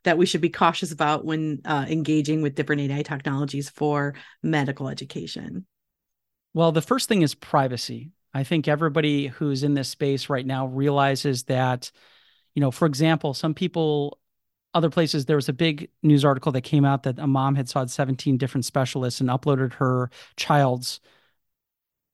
[0.07, 4.89] that we should be cautious about when uh, engaging with different AI technologies for medical
[4.89, 5.65] education?
[6.53, 8.11] Well, the first thing is privacy.
[8.33, 11.91] I think everybody who's in this space right now realizes that
[12.57, 14.17] you know, for example, some people,
[14.73, 17.69] other places, there was a big news article that came out that a mom had
[17.69, 20.99] saw 17 different specialists and uploaded her child's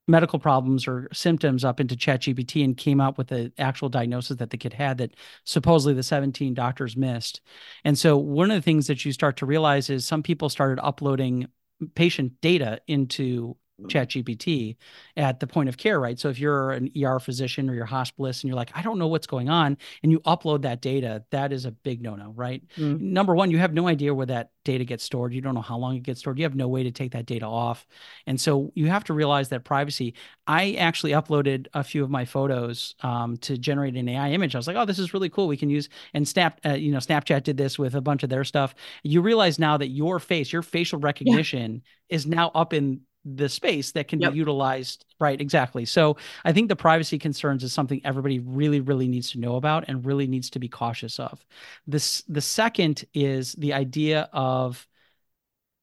[0.07, 4.49] medical problems or symptoms up into ChatGPT and came out with the actual diagnosis that
[4.49, 7.41] the kid had that supposedly the 17 doctors missed.
[7.85, 10.83] And so one of the things that you start to realize is some people started
[10.83, 11.47] uploading
[11.95, 13.55] patient data into
[13.87, 14.75] ChatGPT
[15.17, 16.19] at the point of care, right?
[16.19, 19.07] So if you're an ER physician or you're hospitalist and you're like, I don't know
[19.07, 22.63] what's going on, and you upload that data, that is a big no-no, right?
[22.77, 22.99] Mm.
[22.99, 25.33] Number one, you have no idea where that data gets stored.
[25.33, 26.37] You don't know how long it gets stored.
[26.37, 27.85] You have no way to take that data off.
[28.27, 30.13] And so you have to realize that privacy.
[30.47, 34.55] I actually uploaded a few of my photos um, to generate an AI image.
[34.55, 35.47] I was like, oh, this is really cool.
[35.47, 38.29] We can use and Snap, uh, you know, Snapchat did this with a bunch of
[38.29, 38.75] their stuff.
[39.03, 42.15] You realize now that your face, your facial recognition yeah.
[42.15, 44.31] is now up in the space that can yep.
[44.31, 45.85] be utilized right exactly.
[45.85, 49.85] So i think the privacy concerns is something everybody really really needs to know about
[49.87, 51.45] and really needs to be cautious of.
[51.87, 54.87] This the second is the idea of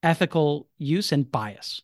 [0.03, 1.83] ethical use and bias.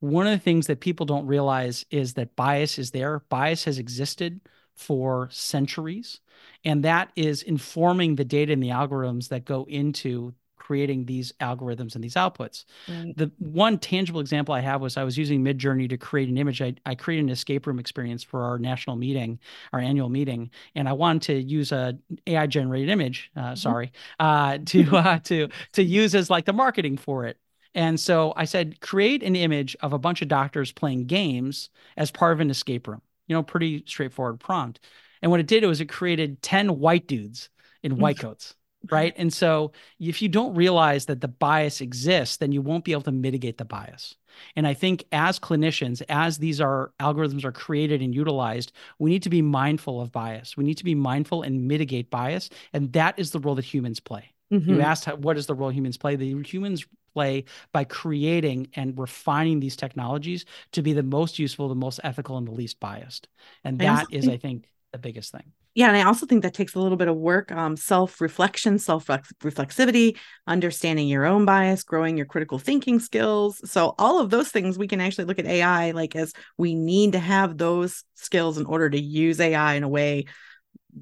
[0.00, 3.20] One of the things that people don't realize is that bias is there.
[3.28, 4.40] Bias has existed
[4.74, 6.20] for centuries
[6.64, 10.34] and that is informing the data and the algorithms that go into
[10.66, 12.64] creating these algorithms and these outputs.
[12.88, 13.16] Right.
[13.16, 16.60] The one tangible example I have was I was using Midjourney to create an image.
[16.60, 19.38] I, I created an escape room experience for our national meeting,
[19.72, 21.96] our annual meeting, and I wanted to use a
[22.26, 23.30] AI generated image.
[23.36, 23.54] Uh, mm-hmm.
[23.54, 27.38] Sorry, uh, to uh, to to use as like the marketing for it.
[27.76, 32.10] And so I said, create an image of a bunch of doctors playing games as
[32.10, 33.02] part of an escape room.
[33.28, 34.80] You know, pretty straightforward prompt.
[35.22, 37.50] And what it did was it created 10 white dudes
[37.82, 38.54] in white coats
[38.90, 39.14] right?
[39.16, 43.02] And so if you don't realize that the bias exists, then you won't be able
[43.02, 44.14] to mitigate the bias.
[44.54, 49.22] And I think as clinicians, as these are algorithms are created and utilized, we need
[49.22, 50.56] to be mindful of bias.
[50.56, 52.50] We need to be mindful and mitigate bias.
[52.72, 54.32] And that is the role that humans play.
[54.52, 54.74] Mm-hmm.
[54.74, 56.16] You asked how, what is the role humans play?
[56.16, 61.74] The humans play by creating and refining these technologies to be the most useful, the
[61.74, 63.26] most ethical, and the least biased.
[63.64, 66.74] And that is, I think, the biggest thing yeah and i also think that takes
[66.74, 70.16] a little bit of work um, self-reflection self-reflexivity
[70.48, 73.60] understanding your own bias growing your critical thinking skills.
[73.70, 77.12] So all of those things we can actually look at ai like as we need
[77.12, 80.24] to have those skills in order to use ai in a way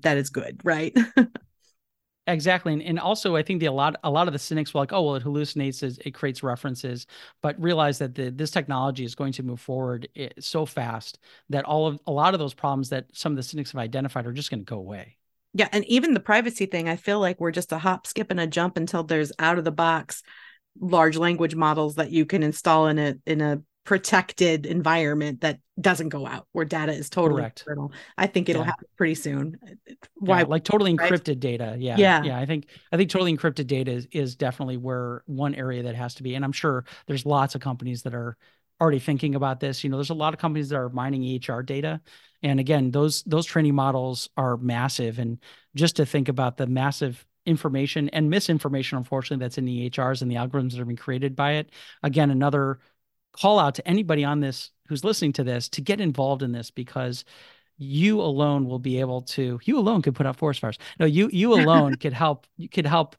[0.00, 0.94] that is good right
[2.26, 4.80] Exactly, and, and also I think the a lot a lot of the cynics were
[4.80, 7.06] like, oh well, it hallucinates, it creates references,
[7.42, 11.18] but realize that the, this technology is going to move forward eh, so fast
[11.50, 14.26] that all of a lot of those problems that some of the cynics have identified
[14.26, 15.18] are just going to go away.
[15.52, 18.40] Yeah, and even the privacy thing, I feel like we're just a hop, skip, and
[18.40, 20.22] a jump until there's out of the box
[20.80, 26.08] large language models that you can install in a in a protected environment that doesn't
[26.08, 27.60] go out where data is totally Correct.
[27.60, 27.92] Internal.
[28.16, 28.66] I think it'll yeah.
[28.66, 29.58] happen pretty soon.
[30.14, 31.40] Why yeah, like totally encrypted right?
[31.40, 31.76] data.
[31.78, 31.96] Yeah.
[31.98, 32.22] Yeah.
[32.22, 32.38] Yeah.
[32.38, 36.14] I think I think totally encrypted data is, is definitely where one area that has
[36.16, 36.34] to be.
[36.34, 38.36] And I'm sure there's lots of companies that are
[38.80, 39.84] already thinking about this.
[39.84, 42.00] You know, there's a lot of companies that are mining EHR data.
[42.42, 45.18] And again, those those training models are massive.
[45.18, 45.38] And
[45.74, 50.30] just to think about the massive information and misinformation, unfortunately, that's in the EHRs and
[50.30, 51.70] the algorithms that are being created by it.
[52.02, 52.78] Again, another
[53.34, 56.70] call out to anybody on this who's listening to this to get involved in this
[56.70, 57.24] because
[57.76, 60.78] you alone will be able to you alone could put out forest fires.
[60.98, 63.16] No you you alone could help you could help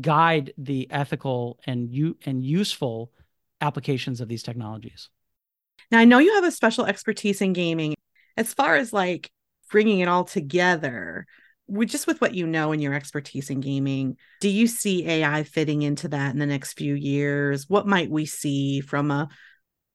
[0.00, 3.12] guide the ethical and you and useful
[3.60, 5.10] applications of these technologies.
[5.90, 7.94] Now i know you have a special expertise in gaming.
[8.36, 9.30] As far as like
[9.70, 11.26] bringing it all together
[11.68, 15.44] with just with what you know and your expertise in gaming, do you see AI
[15.44, 17.68] fitting into that in the next few years?
[17.68, 19.28] What might we see from a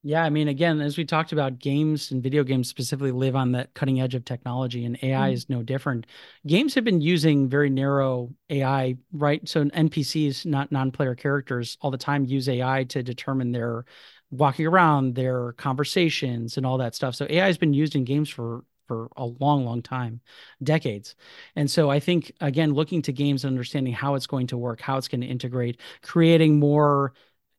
[0.05, 3.53] yeah, I mean, again, as we talked about, games and video games specifically live on
[3.53, 5.33] the cutting edge of technology, and AI mm.
[5.33, 6.07] is no different.
[6.45, 9.47] Games have been using very narrow AI, right?
[9.47, 13.85] So NPCs, not non-player characters, all the time use AI to determine their
[14.29, 17.15] walking around, their conversations, and all that stuff.
[17.15, 20.21] So AI has been used in games for for a long, long time,
[20.61, 21.15] decades.
[21.55, 24.81] And so I think again, looking to games and understanding how it's going to work,
[24.81, 27.13] how it's going to integrate, creating more,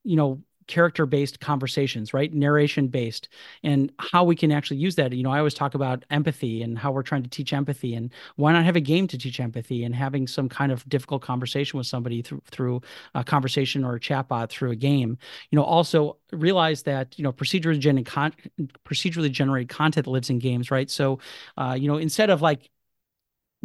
[0.05, 2.33] you know, character based conversations, right?
[2.33, 3.29] Narration based,
[3.63, 5.13] and how we can actually use that.
[5.13, 8.13] You know, I always talk about empathy and how we're trying to teach empathy, and
[8.37, 11.77] why not have a game to teach empathy and having some kind of difficult conversation
[11.79, 12.83] with somebody through through
[13.15, 15.19] a conversation or a chatbot through a game.
[15.51, 18.35] You know, also realize that you know procedurally generated con-
[18.85, 20.91] procedurally generated content lives in games, right?
[20.91, 21.19] So,
[21.57, 22.71] uh, you know, instead of like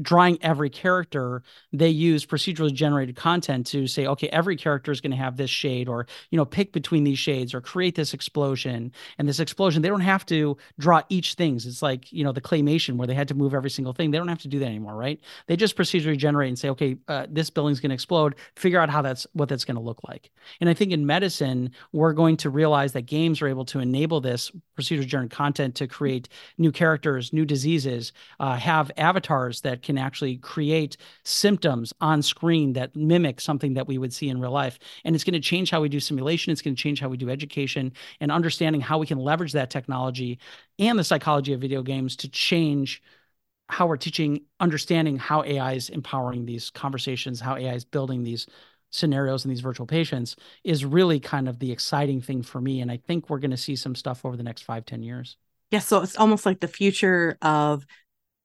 [0.01, 1.43] drawing every character
[1.73, 5.49] they use procedurally generated content to say okay every character is going to have this
[5.49, 8.91] shade or you know pick between these shades or create this explosion.
[9.17, 11.65] And this explosion they don't have to draw each things.
[11.65, 14.11] It's like you know the claymation where they had to move every single thing.
[14.11, 15.19] They don't have to do that anymore right?
[15.47, 18.35] They just procedurally generate and say okay uh, this building's going to explode.
[18.55, 20.31] Figure out how that's what that's going to look like.
[20.61, 24.21] And i think in medicine we're going to realize that games are able to enable
[24.21, 29.97] this procedurally generated content to create new characters new diseases uh, have avatars that can
[29.97, 34.77] actually create symptoms on screen that mimic something that we would see in real life.
[35.03, 36.51] And it's going to change how we do simulation.
[36.51, 39.71] It's going to change how we do education and understanding how we can leverage that
[39.71, 40.37] technology
[40.77, 43.01] and the psychology of video games to change
[43.67, 48.45] how we're teaching, understanding how AI is empowering these conversations, how AI is building these
[48.91, 52.81] scenarios and these virtual patients is really kind of the exciting thing for me.
[52.81, 55.35] And I think we're going to see some stuff over the next five, ten years.
[55.71, 55.79] Yeah.
[55.79, 57.87] So it's almost like the future of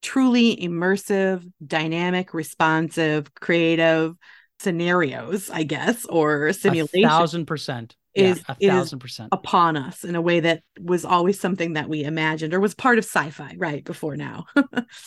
[0.05, 4.15] truly immersive, dynamic, responsive, creative
[4.61, 7.05] scenarios, I guess, or simulation.
[7.05, 9.29] A thousand percent is yeah, a thousand percent.
[9.33, 12.99] upon us in a way that was always something that we imagined or was part
[12.99, 14.47] of sci-fi right before now.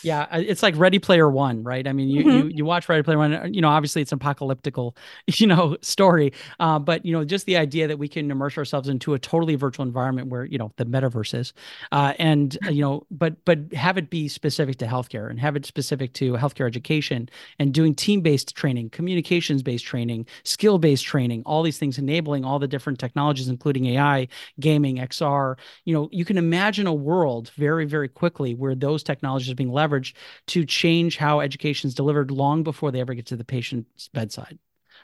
[0.02, 1.86] Yeah it's like ready player one right?
[1.86, 2.48] I mean you, mm-hmm.
[2.48, 4.96] you you watch ready player one uh, you know obviously it's an apocalyptical
[5.26, 8.88] you know story uh, but you know just the idea that we can immerse ourselves
[8.88, 11.52] into a totally virtual environment where you know the metaverse is
[11.92, 15.56] uh, and uh, you know but but have it be specific to healthcare and have
[15.56, 17.28] it specific to healthcare education
[17.58, 22.58] and doing team-based training communications based training skill based training all these things enabling all
[22.58, 24.28] the different technologies, including AI,
[24.60, 25.56] gaming, XR.
[25.84, 29.70] You know, you can imagine a world very, very quickly where those technologies are being
[29.70, 30.14] leveraged
[30.48, 34.58] to change how education is delivered long before they ever get to the patient's bedside.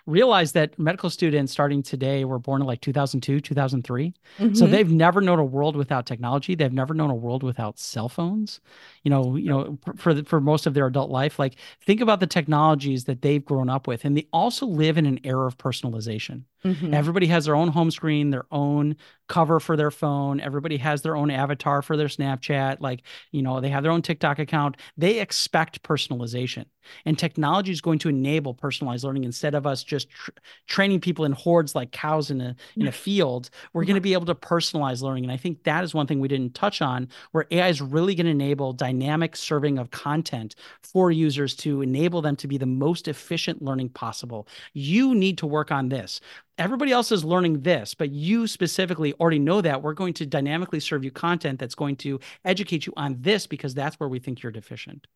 [0.07, 4.55] Realize that medical students starting today were born in like 2002 2003 mm-hmm.
[4.55, 6.55] so they've never known a world without technology.
[6.55, 8.61] They've never known a world without cell phones.
[9.03, 12.21] You know you know for the, for most of their adult life like think about
[12.21, 14.05] the technologies that they've grown up with.
[14.05, 16.95] And they also live in an era of personalization Mm-hmm.
[16.95, 18.97] Everybody has their own home screen, their own
[19.29, 20.41] cover for their phone.
[20.41, 22.81] Everybody has their own avatar for their Snapchat.
[22.81, 23.03] Like,
[23.33, 24.77] you know, they have their own TikTok account.
[24.97, 26.67] They expect personalization.
[27.07, 30.31] And technology is going to enable personalized learning instead of us just tr-
[30.67, 33.49] training people in hordes like cows in a in a field.
[33.73, 35.25] We're going to be able to personalize learning.
[35.25, 38.15] And I think that is one thing we didn't touch on where AI is really
[38.15, 42.67] going to enable dynamic serving of content for users to enable them to be the
[42.67, 44.47] most efficient learning possible.
[44.75, 46.21] You need to work on this
[46.59, 49.83] everybody else is learning this, but you specifically already know that.
[49.83, 53.75] We're going to dynamically serve you content that's going to educate you on this because
[53.75, 55.07] that's where we think you're deficient.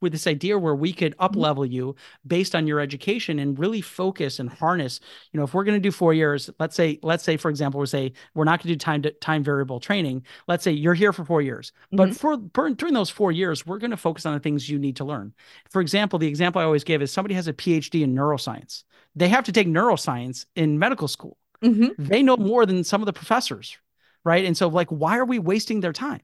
[0.00, 1.40] With this idea where we could up mm-hmm.
[1.40, 1.96] level you
[2.26, 5.00] based on your education and really focus and harness,
[5.32, 7.80] you know, if we're going to do four years, let's say, let's say, for example,
[7.80, 10.24] we say we're not going to do time to, time variable training.
[10.46, 11.96] Let's say you're here for four years, mm-hmm.
[11.96, 14.78] but for, for during those four years, we're going to focus on the things you
[14.78, 15.34] need to learn.
[15.70, 18.84] For example, the example I always give is somebody has a PhD in neuroscience
[19.18, 21.36] they have to take neuroscience in medical school.
[21.62, 22.04] Mm-hmm.
[22.04, 23.76] They know more than some of the professors,
[24.24, 24.44] right?
[24.44, 26.20] And so, like, why are we wasting their time?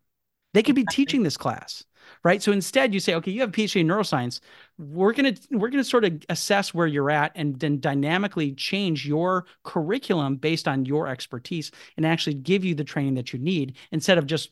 [0.53, 1.85] They could be teaching this class,
[2.23, 2.43] right?
[2.43, 4.41] So instead, you say, okay, you have a PhD in neuroscience.
[4.79, 9.47] We're gonna we're gonna sort of assess where you're at and then dynamically change your
[9.63, 14.19] curriculum based on your expertise and actually give you the training that you need instead
[14.19, 14.51] of just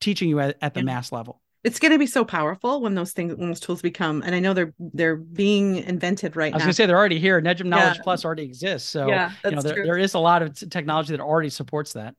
[0.00, 0.86] teaching you at, at the yeah.
[0.86, 4.22] mass level it's going to be so powerful when those things when those tools become
[4.22, 6.96] and i know they're they're being invented right now i was going to say they're
[6.96, 8.02] already here NEJM knowledge yeah.
[8.02, 11.20] plus already exists so yeah, you know there, there is a lot of technology that
[11.20, 12.14] already supports that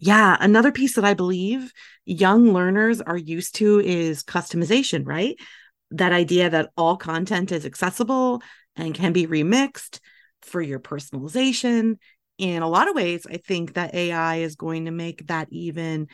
[0.00, 1.72] yeah another piece that i believe
[2.04, 5.36] young learners are used to is customization right?
[5.90, 8.42] That idea that all content is accessible
[8.76, 10.00] and can be remixed
[10.40, 11.96] for your personalization.
[12.38, 16.08] In a lot of ways i think that ai is going to make that even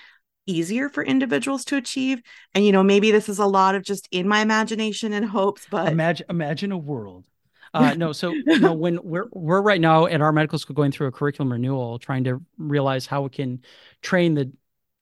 [0.47, 2.21] easier for individuals to achieve.
[2.55, 5.67] And you know maybe this is a lot of just in my imagination and hopes
[5.71, 7.27] but imagine imagine a world
[7.75, 8.35] uh, no, so
[8.73, 12.25] when we're we're right now at our medical school going through a curriculum renewal, trying
[12.25, 13.63] to realize how we can
[14.03, 14.53] train the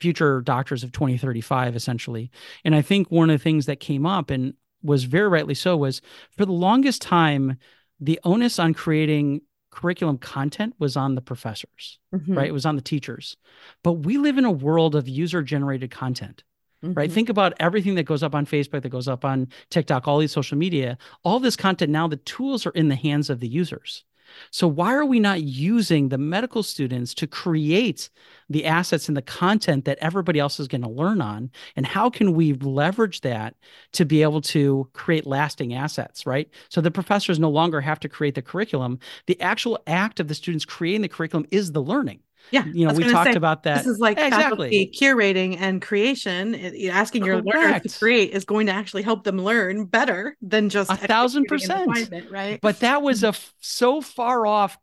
[0.01, 2.31] future doctors of 2035, essentially.
[2.65, 5.77] And I think one of the things that came up and was very rightly so
[5.77, 6.03] was
[6.37, 7.57] for the longest time,
[8.01, 9.41] the onus on creating
[9.71, 12.37] curriculum content was on the professors, mm-hmm.
[12.37, 12.49] right?
[12.49, 13.37] It was on the teachers.
[13.83, 16.45] But we live in a world of user generated content.
[16.85, 16.95] Mm-hmm.
[16.95, 17.11] Right.
[17.11, 20.33] Think about everything that goes up on Facebook, that goes up on TikTok, all these
[20.33, 24.05] social media, all this content now, the tools are in the hands of the users.
[24.51, 28.11] So, why are we not using the medical students to create
[28.49, 31.51] the assets and the content that everybody else is going to learn on?
[31.77, 33.55] And how can we leverage that
[33.93, 36.49] to be able to create lasting assets, right?
[36.69, 38.99] So, the professors no longer have to create the curriculum.
[39.27, 42.21] The actual act of the students creating the curriculum is the learning.
[42.51, 43.79] Yeah, you know, we talked say, about that.
[43.79, 46.55] This is like exactly curating and creation.
[46.89, 47.57] Asking your Correct.
[47.57, 51.47] learners to create is going to actually help them learn better than just a thousand
[51.47, 51.91] percent,
[52.31, 52.61] right?
[52.61, 53.35] But that was a mm-hmm.
[53.35, 54.79] f- so far off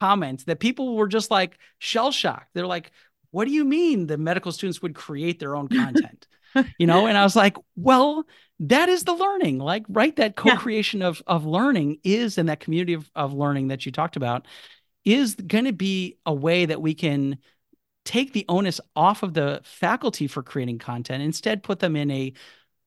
[0.00, 2.50] comment that people were just like shell shocked.
[2.54, 2.92] They're like,
[3.30, 6.26] "What do you mean the medical students would create their own content?"
[6.78, 8.24] you know, and I was like, "Well."
[8.60, 11.08] that is the learning like right that co-creation yeah.
[11.08, 14.46] of of learning is in that community of, of learning that you talked about
[15.04, 17.38] is going to be a way that we can
[18.04, 22.32] take the onus off of the faculty for creating content instead put them in a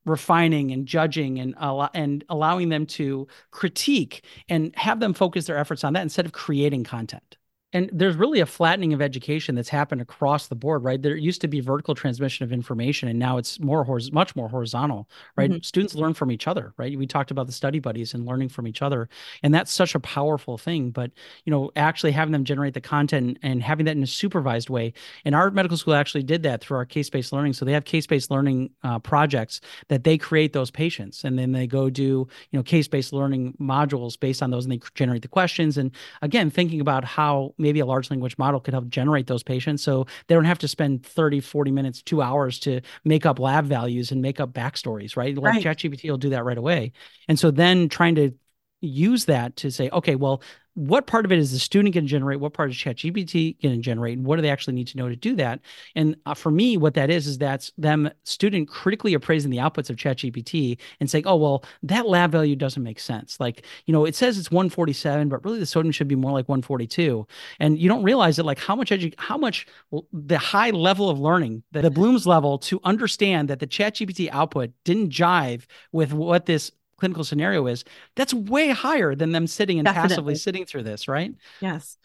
[0.04, 1.54] refining and judging and
[1.94, 6.32] and allowing them to critique and have them focus their efforts on that instead of
[6.32, 7.37] creating content
[7.72, 11.02] and there's really a flattening of education that's happened across the board right?
[11.02, 14.48] There used to be vertical transmission of information and now it's more hor- much more
[14.48, 15.50] horizontal right?
[15.50, 15.62] Mm-hmm.
[15.62, 16.96] students learn from each other right?
[16.96, 19.08] We talked about the study buddies and learning from each other
[19.42, 21.10] and that's such a powerful thing but
[21.44, 24.92] you know actually having them generate the content and having that in a supervised way.
[25.24, 28.30] And our medical school actually did that through our case-based learning so they have case-based
[28.30, 32.62] learning uh, projects that they create those patients and then they go do you know
[32.62, 35.90] case-based learning modules based on those and they generate the questions and
[36.22, 39.82] again thinking about how maybe a large language model could help generate those patients.
[39.82, 43.66] So they don't have to spend 30 40 minutes two hours to make up lab
[43.66, 45.36] values and make up backstories right?
[45.36, 45.64] Like right.
[45.64, 46.92] chatgpt will do that right away.
[47.28, 48.32] And so then trying to
[48.80, 50.40] use that to say okay well
[50.78, 52.38] what part of it is the student going to generate?
[52.38, 54.16] What part is ChatGPT going to generate?
[54.16, 55.58] And what do they actually need to know to do that?
[55.96, 59.90] And uh, for me, what that is, is that's them student critically appraising the outputs
[59.90, 63.40] of ChatGPT and saying, oh, well, that lab value doesn't make sense.
[63.40, 66.48] Like, you know, it says it's 147, but really the sodium should be more like
[66.48, 67.26] 142.
[67.58, 69.66] And you don't realize that, like, how much edu- how much
[70.12, 74.70] the high level of learning, the, the Bloom's level to understand that the ChatGPT output
[74.84, 77.84] didn't jive with what this clinical scenario is,
[78.16, 80.10] that's way higher than them sitting and Definitely.
[80.10, 81.34] passively sitting through this, right?
[81.60, 81.96] Yes,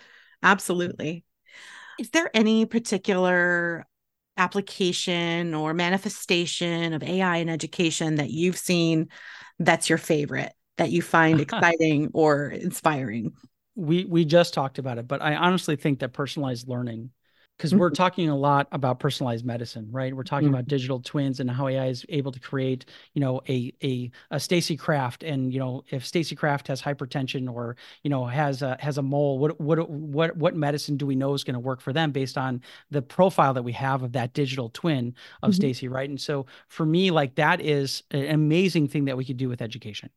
[0.41, 1.25] absolutely.
[1.99, 3.85] Is there any particular
[4.37, 9.09] application or manifestation of AI in education that you've seen
[9.59, 13.33] that's your favorite, that you find exciting or inspiring?
[13.75, 17.09] We we just talked about it, but I honestly think that personalized learning
[17.57, 17.79] because mm-hmm.
[17.79, 20.15] we're talking a lot about personalized medicine, right?
[20.15, 20.55] We're talking mm-hmm.
[20.55, 24.39] about digital twins and how AI is able to create, you know, a a, a
[24.39, 28.77] Stacy Kraft, and you know, if Stacy Craft has hypertension or you know has a
[28.79, 31.81] has a mole, what what what what medicine do we know is going to work
[31.81, 35.55] for them based on the profile that we have of that digital twin of mm-hmm.
[35.55, 36.09] Stacy, right?
[36.09, 39.61] And so for me, like that is an amazing thing that we could do with
[39.61, 40.09] education.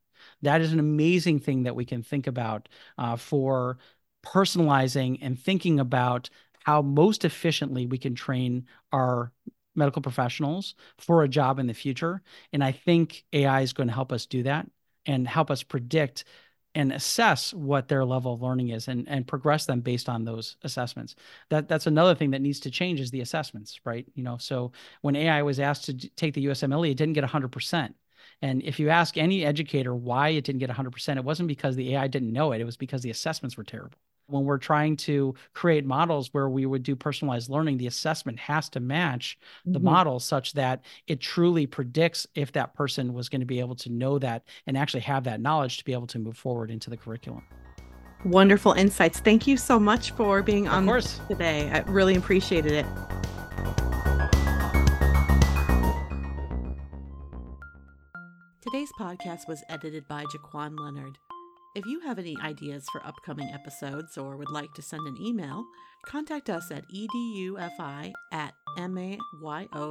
[0.42, 2.68] That is an amazing thing that we can think about
[2.98, 3.78] uh, for
[4.26, 6.28] personalizing and thinking about
[6.66, 9.30] how most efficiently we can train our
[9.76, 12.22] medical professionals for a job in the future.
[12.52, 14.66] And I think AI is going to help us do that
[15.06, 16.24] and help us predict
[16.74, 20.56] and assess what their level of learning is and, and progress them based on those
[20.64, 21.14] assessments.
[21.50, 24.04] That that's another thing that needs to change is the assessments, right?
[24.16, 27.94] You know, so when AI was asked to take the USMLE, it didn't get 100%.
[28.42, 31.94] And if you ask any educator why it didn't get 100%, it wasn't because the
[31.94, 35.34] AI didn't know it, it was because the assessments were terrible when we're trying to
[35.54, 39.84] create models where we would do personalized learning, the assessment has to match the mm-hmm.
[39.84, 43.90] model such that it truly predicts if that person was going to be able to
[43.90, 46.96] know that and actually have that knowledge to be able to move forward into the
[46.96, 47.42] curriculum.
[48.24, 49.20] Wonderful insights.
[49.20, 51.20] Thank you so much for being on course.
[51.28, 51.70] today.
[51.70, 52.86] I really appreciated it.
[58.62, 61.18] Today's podcast was edited by Jaquan Leonard.
[61.76, 65.66] If you have any ideas for upcoming episodes or would like to send an email,
[66.06, 69.90] contact us at edufi at mayo.edu.